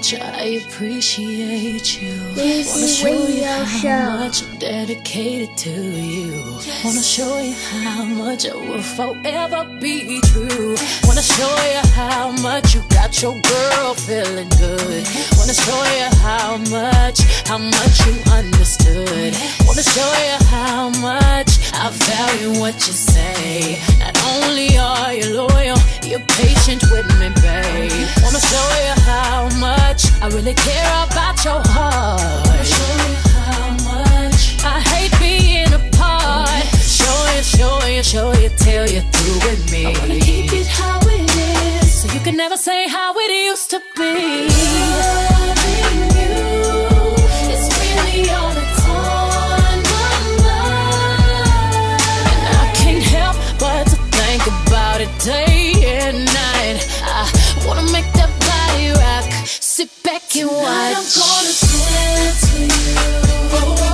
much 0.00 0.14
I 0.14 0.60
appreciate 0.64 2.00
you. 2.00 2.14
This 2.34 2.72
Wanna 2.72 2.88
show 2.88 3.28
you 3.28 3.44
how 3.44 3.64
Show. 3.66 4.18
much 4.18 4.42
I'm 4.44 4.58
dedicated 4.58 5.54
to 5.58 5.70
you. 5.70 6.42
Wanna 6.82 7.02
show 7.02 7.38
you 7.40 7.52
how 7.52 8.04
much 8.04 8.48
I 8.48 8.54
will 8.54 8.82
forever 8.82 9.64
be 9.78 10.18
true. 10.22 10.74
Wanna 11.04 11.22
show 11.22 11.54
you 11.74 11.82
how 11.92 12.32
much 12.40 12.74
you 12.74 12.82
got 12.90 13.22
your 13.22 13.34
girl 13.40 13.94
feeling 13.94 14.48
good. 14.58 15.04
Wanna 15.36 15.54
show 15.54 15.80
you 15.98 16.08
how 16.22 16.58
much, 16.70 17.18
how 17.46 17.58
much 17.58 17.96
you 18.06 18.14
understood. 18.32 19.32
Wanna 19.66 19.82
show 19.82 20.10
you 20.28 20.36
how 20.46 20.90
much 21.00 21.50
I 21.74 21.90
value 21.90 22.60
what 22.60 22.74
you 22.86 22.92
say. 22.92 23.78
Not 23.98 24.16
only 24.32 24.76
are 24.78 25.12
you 25.14 25.26
loyal, 25.46 25.78
you're 26.02 26.26
patient 26.40 26.82
with 26.90 27.06
me, 27.18 27.28
babe. 27.42 28.06
Wanna 28.22 28.40
show 28.52 28.68
you 28.86 28.94
how 29.10 29.48
much 29.58 30.00
I 30.22 30.28
really 30.28 30.54
care 30.54 30.92
about 31.06 31.44
your 31.44 31.62
heart. 31.74 32.46
Wanna 32.46 32.64
show 32.64 32.94
you 33.06 33.16
how 33.36 33.70
much 33.90 34.40
I 34.64 34.80
hate 34.92 35.14
being 35.18 35.72
apart. 35.72 36.64
Show 37.00 37.18
you, 37.34 37.42
show 37.42 37.86
you, 37.86 38.02
show 38.02 38.32
you 38.42 38.50
till 38.56 38.86
you're 38.88 39.08
through 39.12 39.38
with 39.48 39.72
me. 39.72 39.86
I 39.86 39.98
wanna 39.98 40.20
keep 40.20 40.52
it 40.52 40.66
how 40.66 40.98
it 41.02 41.26
is, 41.82 41.89
so 42.00 42.08
you 42.14 42.20
can 42.20 42.34
never 42.34 42.56
say 42.56 42.88
how 42.88 43.12
it 43.14 43.30
used 43.30 43.68
to 43.68 43.78
be. 43.94 44.48
Loving 45.44 46.00
you 46.16 46.40
is 47.52 47.64
really 47.80 48.30
all 48.30 48.52
that's 48.58 48.82
on 48.88 49.76
my 49.92 50.14
mind. 50.46 50.80
And 52.32 52.56
I 52.64 52.66
can't 52.80 53.04
help 53.04 53.36
but 53.58 53.84
to 53.92 53.96
think 54.16 54.42
about 54.46 55.02
it 55.02 55.12
day 55.18 55.98
and 55.98 56.24
night. 56.24 56.78
I 57.04 57.28
wanna 57.66 57.86
make 57.92 58.10
that 58.14 58.32
body 58.48 58.88
rock. 59.02 59.28
Sit 59.44 59.90
back 60.02 60.34
and 60.36 60.48
watch. 60.48 60.96
I'm 60.96 61.04
gonna 61.20 61.52
dance 61.60 62.42
for 62.50 62.60
you. 62.62 63.10
Tonight 63.50 63.89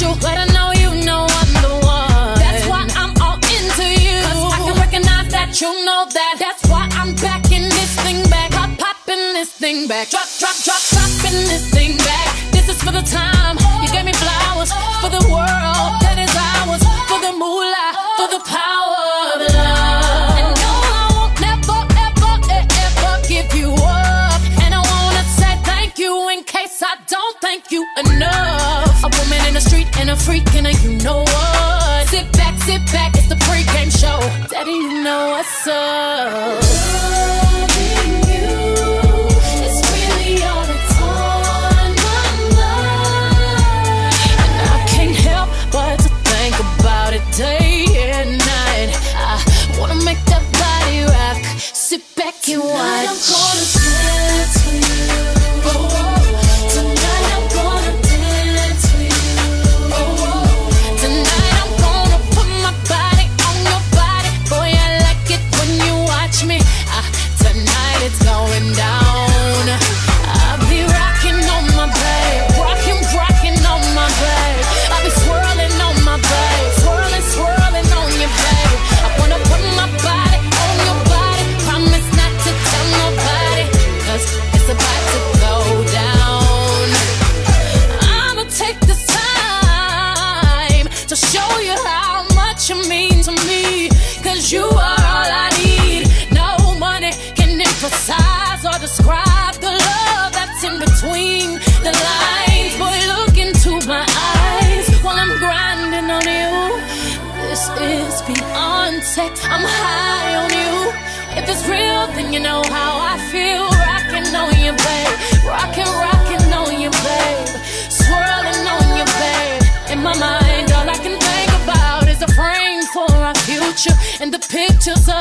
superficial, 0.00 0.14
but 0.20 0.36
I 0.38 0.46
know 0.54 0.72
you 0.72 1.04
know 1.04 1.26
I'm 1.28 1.52
the 1.62 1.74
one. 1.86 2.38
That's 2.38 2.66
why 2.66 2.86
I'm 2.96 3.12
all 3.22 3.36
into 3.36 3.86
you. 4.00 4.16
Cause 4.24 4.52
I 4.52 4.58
can 4.64 4.76
recognize 4.80 5.28
that 5.32 5.60
you 5.60 5.70
know 5.84 6.06
that. 6.08 6.36
That's 6.38 6.62
why 6.68 6.88
I'm 6.92 7.14
backing 7.16 7.68
this 7.68 7.94
thing 8.02 8.22
back. 8.30 8.50
Pop, 8.52 8.70
popping 8.78 9.34
this 9.36 9.52
thing 9.52 9.88
back. 9.88 10.10
Drop, 10.10 10.28
drop, 10.38 10.56
drop, 10.64 10.80
dropping 10.90 11.38
this 11.48 11.70
thing 11.70 11.96
back. 11.98 12.28
This 12.52 12.68
is 12.68 12.82
for 12.82 12.92
the 12.92 13.02
time. 13.02 13.56
You 13.82 13.88
gave 13.92 14.04
me 14.04 14.12
flowers 14.12 14.72
for 15.00 15.10
the 15.10 15.22
world 15.28 15.90
that 16.04 16.16
is 16.18 16.32
ours. 16.32 16.82
For 17.08 17.20
the 17.20 17.32
moolah, 17.36 17.90
for 18.18 18.28
the 18.34 18.42
power 18.46 19.04
of 19.34 19.38
love. 19.52 20.38
And 20.40 20.50
no, 20.62 20.72
I 20.96 21.04
won't 21.16 21.34
never, 21.44 21.78
ever, 22.06 22.32
ever 22.48 23.12
give 23.28 23.48
you 23.54 23.70
up. 23.74 24.40
And 24.64 24.72
I 24.74 24.80
wanna 24.80 25.24
say 25.38 25.52
thank 25.64 25.98
you 25.98 26.28
in 26.30 26.44
case 26.44 26.82
I 26.82 26.96
don't 27.06 27.36
thank 27.40 27.70
you 27.70 27.84
enough. 27.98 28.49
And 30.00 30.10
a 30.10 30.16
freak 30.16 30.54
and 30.54 30.66
a 30.66 30.72
you 30.72 30.96
know 31.04 31.20
what. 31.20 32.08
Sit 32.08 32.32
back, 32.32 32.58
sit 32.62 32.84
back, 32.86 33.14
it's 33.16 33.28
the 33.28 33.34
pregame 33.34 33.90
show. 33.90 34.18
Daddy, 34.48 34.72
you 34.72 35.02
know 35.04 35.28
what's 35.28 35.66
up. 35.66 36.79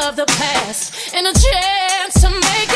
of 0.10 0.16
the 0.16 0.26
past 0.26 1.14
and 1.14 1.28
a 1.28 1.34
chance 1.34 2.22
to 2.22 2.30
make 2.32 2.69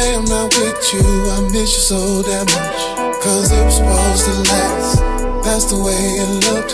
day 0.00 0.14
I'm 0.14 0.24
not 0.24 0.48
with 0.56 0.80
you, 0.94 1.04
I 1.36 1.40
miss 1.52 1.70
you 1.76 1.84
so 1.92 2.22
damn 2.22 2.48
much. 2.56 2.80
Cause 3.20 3.52
it 3.52 3.64
was 3.64 3.76
supposed 3.76 4.24
to 4.24 4.34
last, 4.48 4.96
that's 5.44 5.66
the 5.68 5.76
way 5.76 6.02
it 6.22 6.30
looked. 6.48 6.72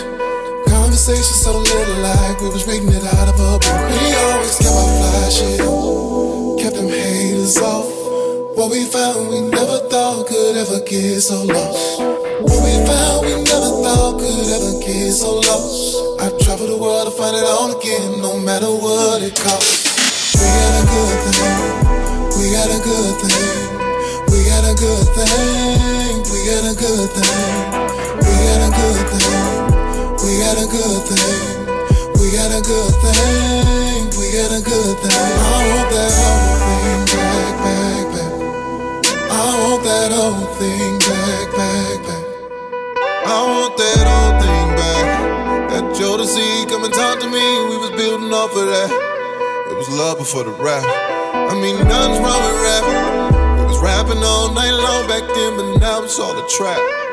Conversation 0.69 1.35
so 1.35 1.59
little, 1.59 1.99
like 2.07 2.39
we 2.39 2.49
was 2.49 2.65
reading 2.67 2.89
it 2.89 3.03
out 3.03 3.27
of 3.27 3.35
a 3.35 3.59
book. 3.59 3.63
We 3.91 4.07
always 4.23 4.55
kept 4.55 4.75
our 4.79 4.91
fly 4.99 5.27
kept 6.61 6.75
them 6.75 6.87
haters 6.87 7.57
off. 7.57 7.87
What 8.55 8.71
we 8.71 8.85
found, 8.85 9.29
we 9.29 9.41
never 9.41 9.79
thought 9.91 10.27
could 10.27 10.55
ever 10.55 10.79
get 10.85 11.19
so 11.21 11.43
lost. 11.43 11.99
What 12.47 12.59
we 12.63 12.73
found, 12.87 13.27
we 13.27 13.33
never 13.43 13.71
thought 13.83 14.19
could 14.19 14.47
ever 14.55 14.73
get 14.79 15.11
so 15.11 15.43
lost. 15.43 16.23
I 16.23 16.31
travel 16.43 16.67
the 16.67 16.77
world 16.77 17.11
to 17.11 17.13
find 17.19 17.35
it 17.35 17.43
all 17.43 17.75
again, 17.77 18.21
no 18.21 18.39
matter 18.39 18.71
what 18.71 19.21
it 19.21 19.35
costs. 19.35 19.83
We 20.39 20.47
had 20.47 20.73
a 20.79 20.85
good 20.87 21.35
thing. 21.35 21.86
We 22.47 22.53
got 22.53 22.71
a 22.71 22.79
good 22.79 23.15
thing. 23.19 23.75
We 24.31 24.47
got 24.47 24.63
a 24.63 24.73
good 24.79 25.07
thing. 25.11 26.23
We 26.31 26.47
got 26.47 26.63
a 26.63 26.73
good 26.79 27.09
thing. 27.11 27.35
We 28.23 28.31
got 28.47 28.63
a 28.63 28.71
good 28.71 29.03
thing. 29.11 29.67
We 30.23 30.31
got 30.39 30.55
a 30.55 30.67
good 30.71 31.03
thing. 31.11 31.43
We 32.15 32.31
got 32.31 32.47
a 32.55 32.63
good 32.63 32.93
thing. 33.03 34.07
We 34.15 34.31
got 34.31 34.51
a 34.55 34.63
good 34.63 34.95
thing. 35.03 35.11
I 35.11 35.59
want 35.67 35.91
that 35.91 36.13
whole 36.23 36.55
thing 36.63 37.03
back, 37.11 37.53
back, 37.67 38.05
back. 38.15 38.31
I 39.27 39.43
want 39.67 39.83
that 39.83 40.11
whole 40.15 40.47
thing 40.55 40.99
back, 41.03 41.51
back, 41.51 41.99
back. 42.07 42.25
I 43.27 43.43
want 43.43 43.75
that 43.75 44.07
old 44.07 44.35
thing 44.39 44.69
back. 44.79 45.69
That 45.71 45.83
Jodeci, 45.99 46.69
come 46.69 46.85
and 46.85 46.93
talk 46.93 47.19
to 47.19 47.27
me. 47.27 47.43
We 47.67 47.75
was 47.75 47.91
building 47.91 48.31
off 48.31 48.55
of 48.55 48.67
that. 48.67 48.89
It 49.69 49.75
was 49.75 49.89
love 49.89 50.17
before 50.17 50.45
the 50.45 50.51
rap 50.51 51.16
mean, 51.61 51.77
nothing's 51.87 52.19
wrong 52.19 52.41
with 52.43 52.61
rap. 52.61 52.83
It 53.59 53.65
was 53.65 53.79
rapping 53.81 54.23
all 54.23 54.53
night 54.53 54.71
long 54.71 55.07
back 55.07 55.23
then, 55.33 55.57
but 55.57 55.79
now 55.79 56.03
it's 56.03 56.19
all 56.19 56.33
the 56.33 56.47
trap. 56.57 57.06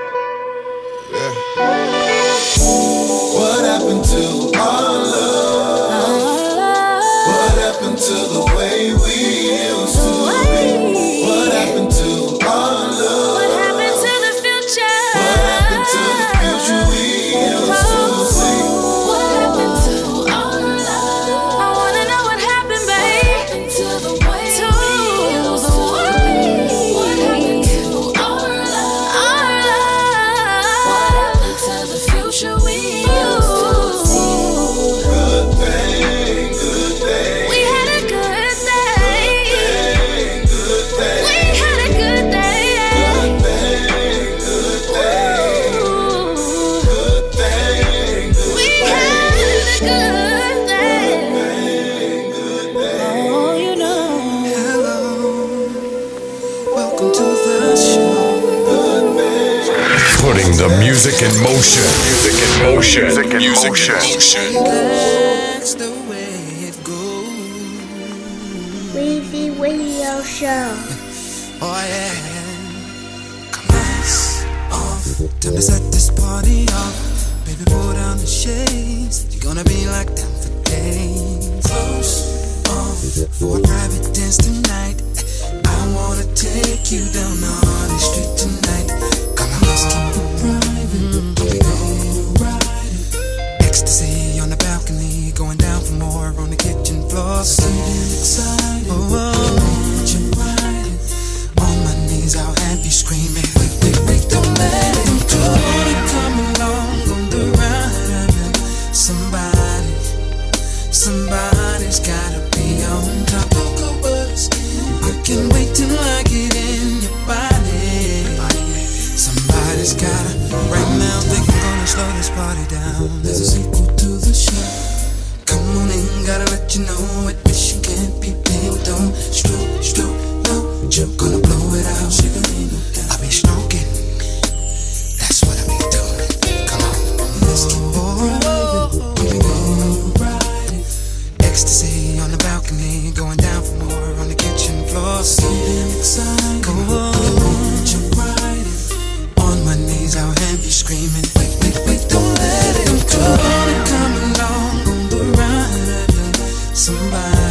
Music 61.14 61.32
in 61.32 61.42
motion. 61.44 61.82
Music 62.02 62.34
in 62.42 62.74
motion. 62.74 63.04
Music 63.04 63.26
in 63.26 63.52
motion. 63.52 63.94
Music 63.94 64.40
in 64.40 64.54
motion. 64.54 65.93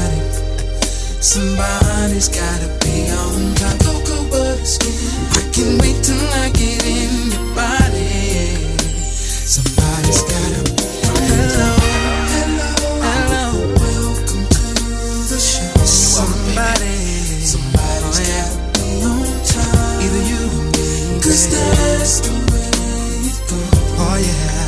Somebody, 0.03 0.19
somebody's 1.21 2.27
gotta 2.27 2.67
be 2.83 3.09
on 3.09 3.55
top. 3.55 3.79
Cocoa 3.79 4.23
butter 4.29 4.65
skin. 4.65 4.91
I 5.31 5.41
can't 5.55 5.81
wait 5.81 6.03
till 6.03 6.19
I 6.19 6.49
get 6.51 6.83
in 6.83 7.31
your 7.31 7.47
body. 7.55 8.75
Somebody's 8.99 10.21
gotta. 10.27 10.61
Hello, 11.23 11.71
hello, 12.35 12.67
hello. 12.99 13.45
Welcome 13.79 14.43
to 14.51 14.65
the 15.31 15.39
show. 15.39 15.71
Somebody, 15.85 16.99
somebody's 17.39 18.19
gotta 18.27 18.59
be 18.75 19.07
on 19.07 19.23
top. 19.47 20.03
Either 20.03 20.23
you 20.27 20.43
or 20.51 20.63
me. 20.75 21.23
Cause 21.23 21.47
that's 21.47 22.19
the 22.27 22.33
way 22.51 22.67
it 23.31 23.39
goes. 23.47 23.71
Oh 24.03 24.19
yeah. 24.19 24.67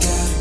Somebody's 0.01 0.38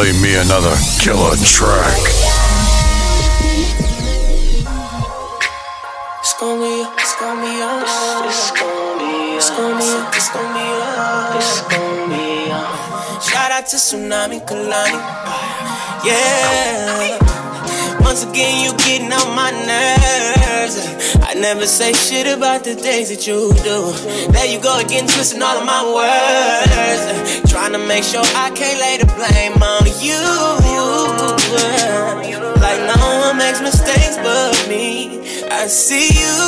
Play 0.00 0.12
me 0.12 0.34
another 0.34 0.74
killer 0.98 1.36
track. 1.44 2.00
It's 6.20 6.32
gonna 6.40 6.62
be, 6.62 6.88
it's 6.96 7.16
gonna 7.20 7.42
be 7.42 7.60
us. 7.60 7.84
It's 8.24 8.50
gonna 8.58 8.96
be, 8.98 9.36
it's 9.36 9.50
gonna 9.50 9.76
be, 9.76 9.84
it's 10.16 10.30
gonna 10.32 10.54
be 10.56 10.64
us. 10.88 11.36
It's 11.36 11.60
gonna 11.68 12.16
be 12.16 12.50
us. 12.50 13.28
Shout 13.28 13.50
out 13.52 13.66
to 13.66 13.76
Tsunami 13.76 14.40
Kalani. 14.48 14.96
Yeah. 16.02 17.18
Once 18.00 18.24
again, 18.24 18.64
you 18.64 18.72
getting 18.78 19.12
on 19.12 19.36
my 19.36 19.50
nerves. 19.50 21.09
Never 21.40 21.66
say 21.66 21.94
shit 21.94 22.26
about 22.26 22.64
the 22.64 22.74
things 22.74 23.08
that 23.08 23.26
you 23.26 23.54
do. 23.64 23.92
There 24.30 24.44
you 24.44 24.60
go 24.60 24.78
again, 24.78 25.06
twisting 25.08 25.40
all 25.40 25.56
of 25.56 25.64
my 25.64 25.82
words. 25.88 27.50
Trying 27.50 27.72
to 27.72 27.78
make 27.78 28.04
sure 28.04 28.20
I 28.20 28.50
can't 28.50 28.78
lay 28.78 28.98
the 28.98 29.06
blame 29.16 29.56
on 29.56 29.86
you. 30.04 30.20
Like 32.60 32.80
no 32.94 33.20
one 33.24 33.38
makes 33.38 33.62
mistakes 33.62 34.18
but 34.18 34.68
me. 34.68 35.48
I 35.50 35.66
see 35.66 36.12
you. 36.20 36.40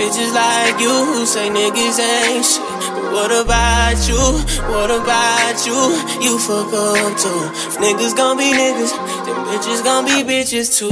Bitches 0.00 0.32
like 0.32 0.80
you 0.80 0.88
who 0.88 1.26
say 1.26 1.50
niggas 1.50 1.98
ain't 2.00 2.44
shit. 2.44 2.64
But 2.94 3.12
what 3.12 3.30
about 3.30 4.00
you? 4.08 4.22
What 4.72 4.90
about 4.90 5.58
you? 5.66 5.80
You 6.24 6.38
fuck 6.38 6.72
up 6.72 7.12
too. 7.20 7.42
If 7.68 7.76
niggas 7.76 8.16
gon' 8.16 8.38
be 8.38 8.50
niggas, 8.60 8.92
then 9.26 9.36
bitches 9.48 9.84
gon' 9.84 10.06
be 10.06 10.24
bitches 10.24 10.68
too. 10.78 10.88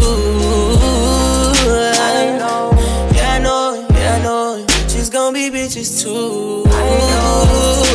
I 1.67 2.37
know, 2.39 2.73
yeah, 3.17 3.37
I 3.37 3.39
know, 3.39 3.87
yeah, 3.93 4.17
I 4.17 4.23
know. 4.23 4.65
Bitches 4.67 5.11
gon' 5.11 5.33
be 5.33 5.49
bitches 5.49 6.03
too. 6.03 6.65
I 6.67 6.71
know, 7.09 7.89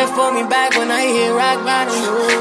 there 0.00 0.16
for 0.16 0.32
me 0.32 0.42
back 0.48 0.70
when 0.78 0.90
I 0.90 1.04
hit 1.04 1.30
rock 1.30 1.58
bottom. 1.64 1.92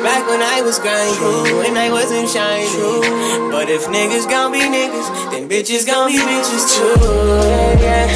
Back 0.03 0.23
when 0.31 0.41
I 0.41 0.61
was 0.61 0.79
grinding, 0.79 1.57
when 1.57 1.75
I 1.75 1.91
wasn't 1.91 2.29
shining. 2.29 3.51
But 3.51 3.67
if 3.69 3.83
niggas 3.87 4.29
gon' 4.29 4.51
be 4.53 4.59
niggas, 4.59 5.07
then 5.31 5.49
bitches 5.49 5.85
gon' 5.85 6.07
be 6.11 6.19
bitches 6.19 6.63
too. 6.75 6.95
Yeah, 7.83 7.85
yeah. 7.85 8.07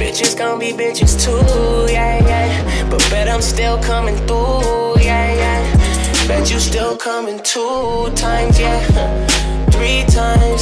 Bitches 0.00 0.36
gon' 0.36 0.58
be 0.58 0.72
bitches 0.72 1.12
too. 1.22 1.92
Yeah, 1.92 2.18
yeah. 2.30 2.90
But 2.90 3.00
bet 3.10 3.28
I'm 3.28 3.42
still 3.42 3.78
coming 3.78 4.16
through. 4.26 4.98
Yeah, 5.08 5.28
yeah. 5.42 6.26
Bet 6.26 6.50
you 6.50 6.58
still 6.58 6.96
coming 6.96 7.38
two 7.44 8.10
times, 8.16 8.58
yeah. 8.58 8.80
Three 9.74 10.02
times, 10.20 10.60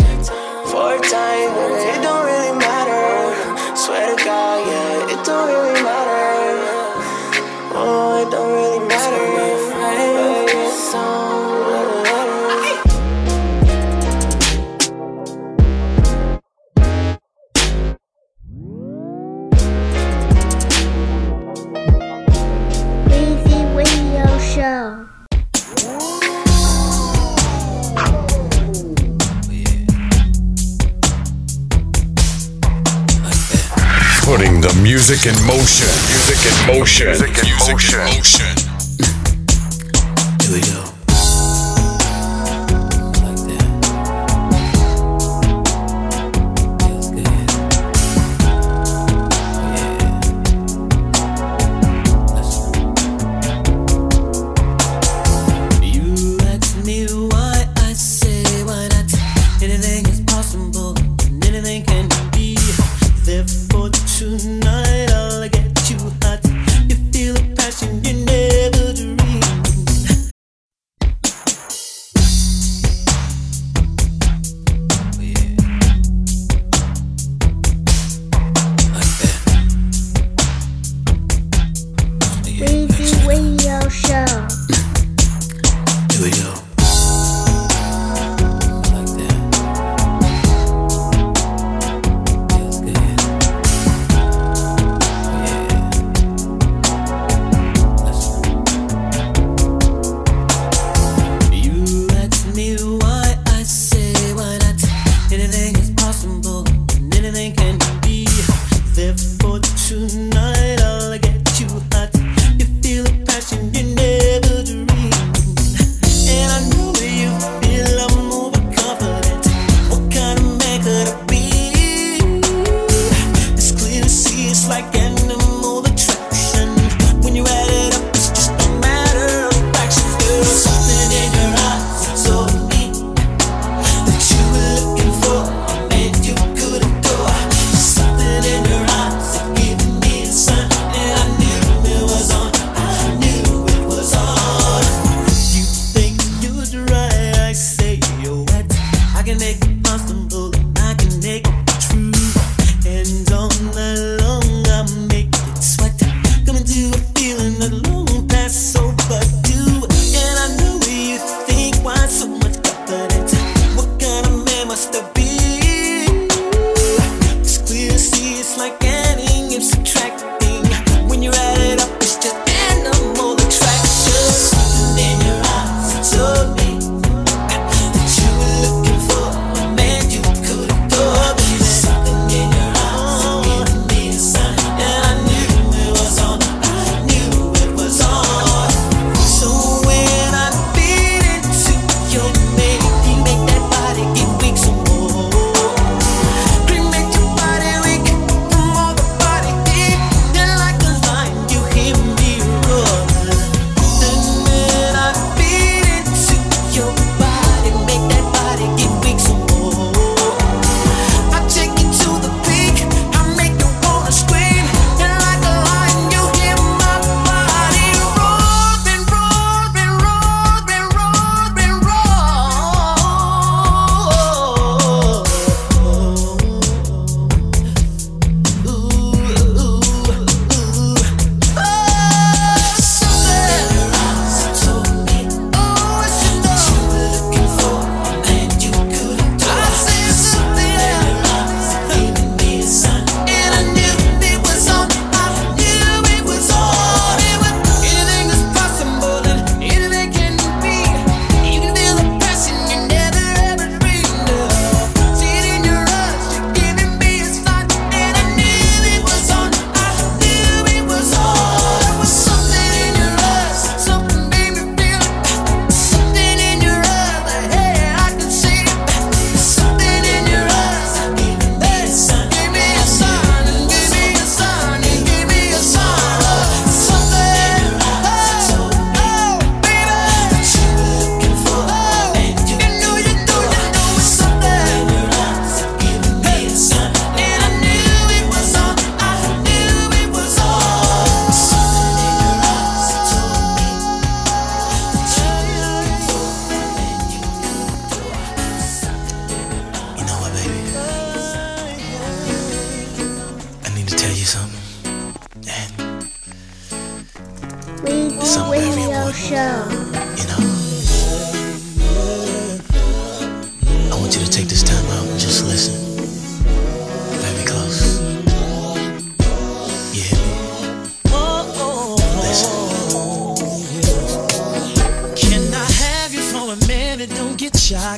four 0.71 0.95
times. 1.17 1.81
It 1.93 2.01
don't 2.07 2.25
really 2.27 2.55
matter. 2.59 3.75
Swear 3.75 4.05
to 4.15 4.25
God, 4.25 4.59
yeah. 4.69 5.15
It 5.15 5.25
don't 5.25 5.49
really 5.49 5.83
matter. 5.83 6.18
Music 35.09 35.33
in 35.33 35.47
motion. 35.47 35.89
Music 36.07 36.53
in 36.53 36.77
motion. 36.77 37.07
Music 37.07 37.39
in 37.43 37.49
motion. 37.73 38.57
Here 40.43 40.53
we 40.53 40.61
go. 40.61 40.88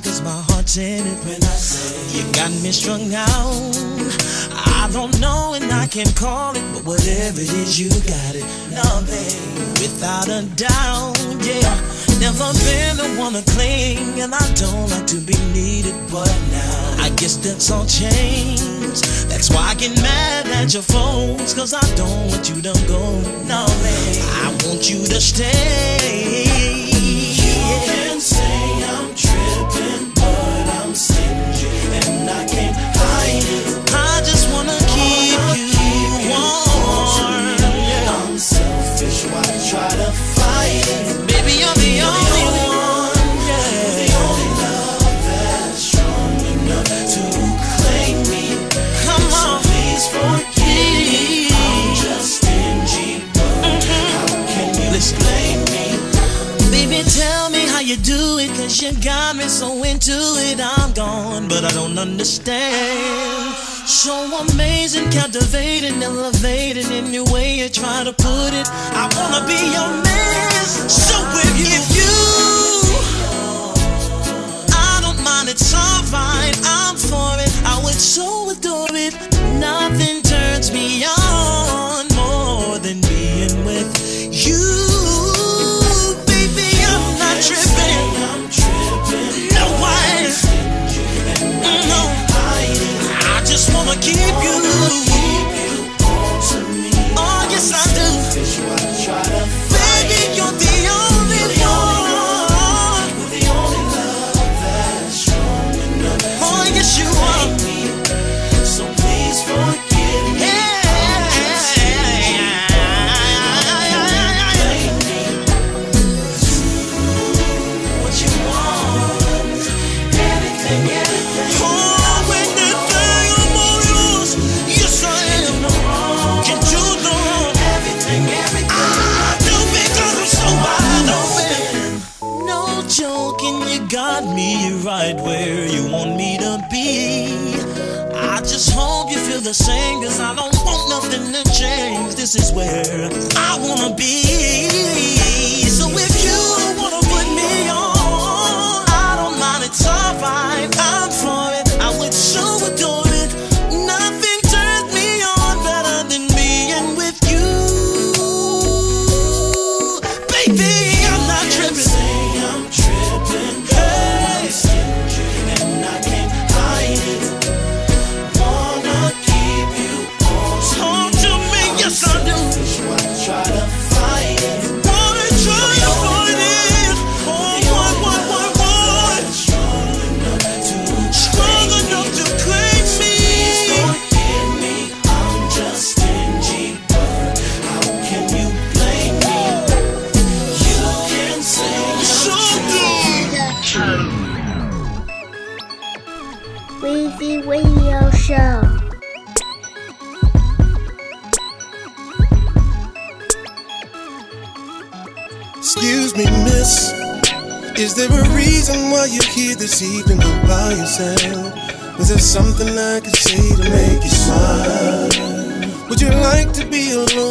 cause 0.02 0.20
my 0.22 0.42
heart's 0.48 0.76
in 0.76 1.06
it 1.06 1.18
when 1.24 1.42
I 1.42 1.56
say 1.56 2.18
You 2.18 2.32
got 2.32 2.50
me 2.62 2.72
strung 2.72 3.12
out. 3.14 3.74
I 4.52 4.88
don't 4.92 5.18
know 5.20 5.54
and 5.54 5.70
I 5.72 5.86
can't 5.86 6.14
call 6.16 6.56
it 6.56 6.64
But 6.72 6.84
whatever 6.84 7.40
it 7.40 7.52
is, 7.52 7.78
you 7.78 7.88
got 7.88 8.34
it. 8.34 8.44
Loving, 8.72 9.40
without 9.80 10.28
a 10.28 10.42
doubt, 10.56 11.18
yeah. 11.44 11.74
Never 12.20 12.52
been 12.64 12.96
the 12.96 13.08
one 13.18 13.32
to 13.34 13.42
cling 13.52 14.20
And 14.20 14.34
I 14.34 14.46
don't 14.54 14.90
like 14.90 15.06
to 15.08 15.20
be 15.20 15.36
needed, 15.52 15.94
but 16.10 16.30
now 16.52 17.04
I 17.04 17.10
guess 17.16 17.36
that's 17.36 17.70
all 17.70 17.86
changed. 17.86 19.04
That's 19.28 19.50
why 19.50 19.72
I 19.72 19.74
get 19.74 19.96
mad 20.02 20.46
at 20.48 20.74
your 20.74 20.82
phones 20.82 21.54
Cause 21.54 21.72
I 21.72 21.86
don't 21.94 22.28
want 22.28 22.48
you 22.48 22.60
to 22.62 22.74
go, 22.86 23.02
no 23.46 23.66
man 23.82 24.12
I 24.44 24.56
want 24.64 24.90
you 24.90 25.06
to 25.06 25.20
stay. 25.20 26.89
You 57.90 57.96
do 57.96 58.38
it, 58.38 58.50
cause 58.50 58.80
you 58.80 58.92
got 59.02 59.34
me 59.34 59.48
so 59.48 59.82
into 59.82 60.14
it. 60.14 60.60
I'm 60.62 60.92
gone, 60.92 61.48
but 61.48 61.64
I 61.64 61.72
don't 61.72 61.98
understand. 61.98 63.56
So 63.84 64.14
amazing, 64.46 65.10
captivating, 65.10 66.00
elevating 66.00 66.86
in 66.92 67.24
way 67.32 67.58
you 67.58 67.68
try 67.68 68.04
to 68.04 68.12
put 68.12 68.52
it. 68.54 68.68
I 68.94 69.10
wanna 69.16 69.44
be 69.44 69.58
your 69.74 69.90
man. 70.06 70.64
So 70.88 71.16
if 71.42 71.58
you, 71.58 71.66
if 71.80 71.86
you 71.98 72.14
I 74.70 75.00
don't 75.02 75.20
mind, 75.24 75.48
it's 75.48 75.74
alright, 75.74 76.54
I'm 76.62 76.94
for 76.94 77.34
it. 77.42 77.50
I 77.66 77.80
would 77.82 77.94
so 77.94 78.50
adore 78.50 78.86
it. 78.92 79.14
Nothing 79.58 80.22
turns 80.22 80.70
me 80.70 81.04
on 81.04 81.19
I 93.90 93.96
just 93.96 94.16
wanna 94.16 95.00
keep 95.00 95.04
you. 95.04 95.09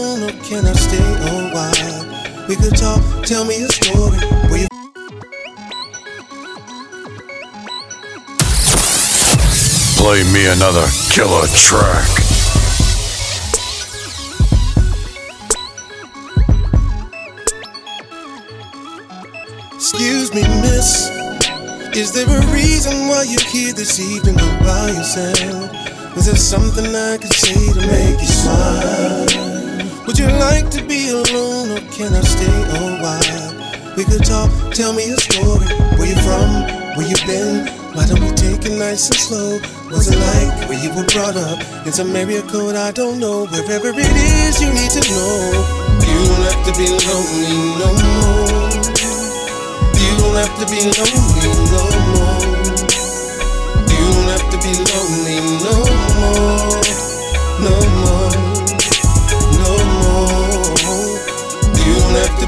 Be 0.10 0.22
alone 0.22 0.30
or 0.30 0.44
can 0.44 0.66
I 0.66 0.74
stay 0.74 0.98
a 0.98 1.50
while? 1.54 2.48
We 2.48 2.56
could 2.56 2.76
talk, 2.76 3.02
tell 3.26 3.46
me 3.46 3.64
a 3.64 3.68
story. 3.68 4.18
Where 4.50 4.62
you 4.62 4.68
Play 9.98 10.24
me 10.34 10.48
another 10.48 10.88
killer 11.12 11.48
track. 11.48 12.10
Excuse 19.76 20.34
me, 20.34 20.42
miss. 20.62 21.10
Is 21.96 22.14
there 22.14 22.28
a 22.28 22.54
reason 22.54 23.08
why 23.08 23.24
you're 23.24 23.42
here 23.50 23.74
this 23.74 24.00
evening 24.00 24.40
all 24.40 24.60
by 24.60 24.92
yourself? 24.92 26.16
Was 26.16 26.26
there 26.26 26.36
something 26.36 26.96
I 26.96 27.18
could 27.18 27.34
say 27.34 27.74
to 27.74 27.88
make 27.88 28.20
you 28.20 28.28
smile? 28.28 29.39
Would 30.20 30.28
you 30.28 30.38
like 30.38 30.70
to 30.72 30.84
be 30.84 31.08
alone 31.16 31.72
or 31.72 31.80
can 31.96 32.12
I 32.12 32.20
stay 32.20 32.52
a 32.52 33.00
while? 33.00 33.96
We 33.96 34.04
could 34.04 34.20
talk, 34.20 34.52
tell 34.76 34.92
me 34.92 35.08
a 35.08 35.16
story. 35.16 35.64
Where 35.96 36.12
you 36.12 36.20
from? 36.28 36.68
Where 37.00 37.08
you 37.08 37.16
been? 37.24 37.64
Why 37.96 38.04
don't 38.06 38.20
we 38.20 38.28
take 38.36 38.68
it 38.68 38.76
nice 38.76 39.08
and 39.08 39.16
slow? 39.16 39.60
What's 39.88 40.12
it 40.12 40.20
like 40.20 40.68
where 40.68 40.76
you 40.76 40.92
were 40.92 41.08
brought 41.16 41.40
up? 41.40 41.64
In 41.88 41.94
some 41.94 42.14
area 42.14 42.42
code 42.52 42.76
I 42.76 42.92
don't 42.92 43.18
know. 43.18 43.48
Wherever 43.48 43.96
it 43.96 44.12
is, 44.20 44.60
you 44.60 44.68
need 44.76 44.92
to 44.92 45.04
know. 45.08 45.56
You 46.04 46.20
don't 46.28 46.44
have 46.52 46.68
to 46.68 46.74
be 46.76 46.92
lonely 47.00 47.56
no 47.80 47.88
more. 48.04 48.76
You 50.04 50.12
don't 50.20 50.36
have 50.36 50.52
to 50.60 50.66
be 50.68 50.84
lonely 51.00 51.48
no 51.48 51.80
more. 52.12 52.44
You 53.88 54.04
don't 54.20 54.30
have 54.36 54.48
to 54.52 54.58
be 54.68 54.76
lonely 54.84 55.09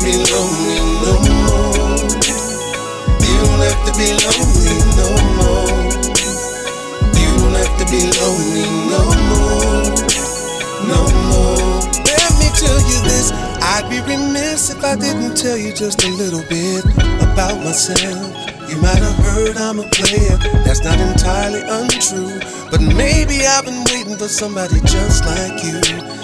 be 0.03 0.17
lonely 0.17 0.81
no 1.05 1.13
more. 1.45 2.01
You 3.21 3.35
don't 3.37 3.61
have 3.61 3.81
to 3.85 3.93
be 3.93 4.09
lonely 4.25 4.73
no 4.97 5.07
more. 5.37 5.77
You 7.13 7.29
don't 7.37 7.53
have 7.53 7.75
to 7.77 7.85
be 7.85 8.01
lonely 8.17 8.65
no 8.89 9.01
more. 9.29 9.93
No 10.89 11.01
more. 11.29 11.81
Let 12.01 12.33
me 12.41 12.49
tell 12.57 12.81
you 12.89 12.97
this. 13.05 13.31
I'd 13.61 13.87
be 13.91 14.01
remiss 14.01 14.71
if 14.71 14.83
I 14.83 14.95
didn't 14.95 15.35
tell 15.35 15.55
you 15.57 15.71
just 15.71 16.03
a 16.03 16.09
little 16.09 16.43
bit 16.49 16.83
about 17.21 17.63
myself. 17.63 18.49
You 18.67 18.77
might 18.81 18.97
have 18.97 19.17
heard 19.17 19.57
I'm 19.57 19.79
a 19.79 19.87
player, 19.89 20.37
that's 20.65 20.83
not 20.83 20.99
entirely 20.99 21.61
untrue. 21.61 22.39
But 22.71 22.81
maybe 22.81 23.45
I've 23.45 23.65
been 23.65 23.83
waiting 23.93 24.17
for 24.17 24.27
somebody 24.27 24.79
just 24.81 25.25
like 25.25 25.63
you 25.63 26.20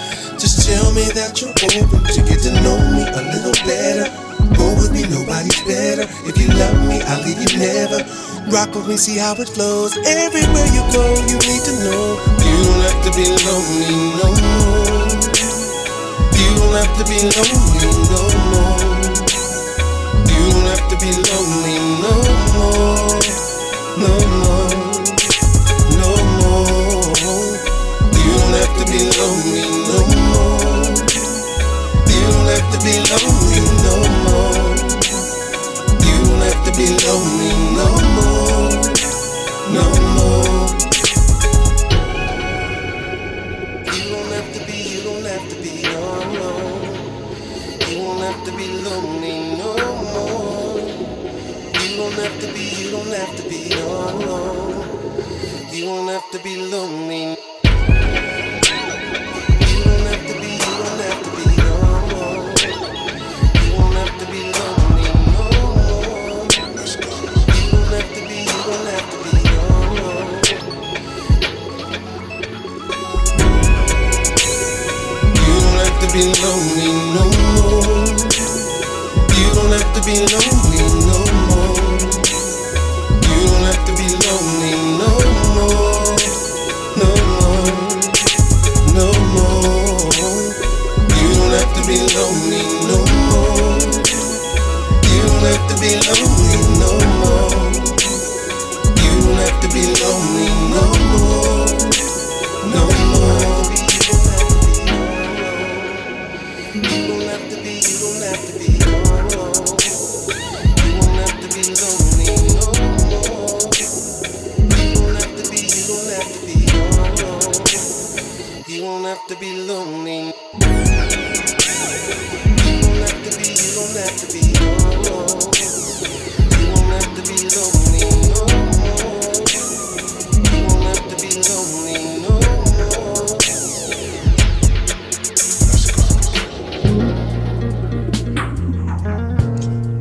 Tell 0.68 0.92
me 0.92 1.08
that 1.16 1.40
you're 1.40 1.48
open 1.48 2.04
to 2.12 2.20
get 2.28 2.44
to 2.44 2.52
know 2.60 2.76
me 2.92 3.00
a 3.00 3.22
little 3.32 3.56
better. 3.64 4.04
Go 4.52 4.68
with 4.76 4.92
me, 4.92 5.08
nobody's 5.08 5.56
better. 5.64 6.04
If 6.28 6.36
you 6.36 6.52
love 6.60 6.76
me, 6.84 7.00
I'll 7.08 7.24
leave 7.24 7.40
you 7.40 7.48
never. 7.56 8.04
Rock 8.52 8.76
with 8.76 8.84
me, 8.84 9.00
see 9.00 9.16
how 9.16 9.32
it 9.40 9.48
flows. 9.48 9.96
Everywhere 9.96 10.68
you 10.68 10.84
go, 10.92 11.04
you 11.24 11.40
need 11.40 11.64
to 11.64 11.74
know. 11.88 12.20
You 12.44 12.56
don't 12.68 12.84
have 12.84 13.00
to 13.00 13.10
be 13.16 13.24
lonely 13.32 14.12
no 14.20 14.28
more. 14.28 15.08
You 16.36 16.48
don't 16.60 16.76
have 16.76 16.92
to 17.00 17.04
be 17.08 17.16
lonely 17.32 17.88
no 18.12 18.20
more. 18.52 19.08
You 20.28 20.52
don't 20.52 20.68
have 20.68 20.84
to 20.92 20.96
be 21.00 21.16
lonely 21.16 21.80
no 22.04 22.12
more. 22.52 23.24
No 24.04 24.12
more. 24.36 25.07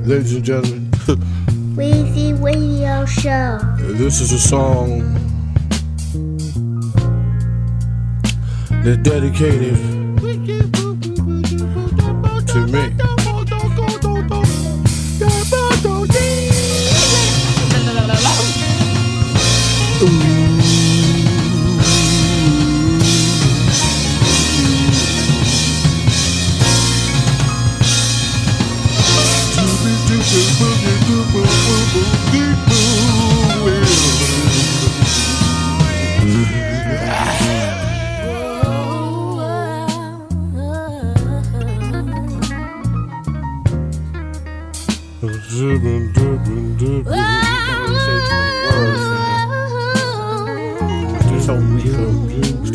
ladies 0.07 0.35
and 0.35 0.45
gentlemen. 0.45 0.89
Weezy 1.75 2.41
Radio 2.41 3.05
Show. 3.05 3.59
This 3.77 4.21
is 4.21 4.31
a 4.31 4.39
song 4.39 5.13
that's 8.83 8.97
dedicated 9.03 9.75
to 12.47 12.67
me. 12.67 13.16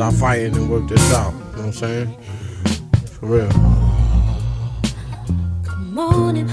stop 0.03 0.15
fighting 0.15 0.57
and 0.57 0.69
work 0.69 0.89
this 0.89 1.15
out. 1.15 1.33
You 1.33 1.39
know 1.39 1.47
what 1.47 1.65
I'm 1.67 1.73
saying? 1.73 2.17
For 3.21 3.27
real. 3.27 3.49
Good 5.63 5.93
morning. 5.93 6.49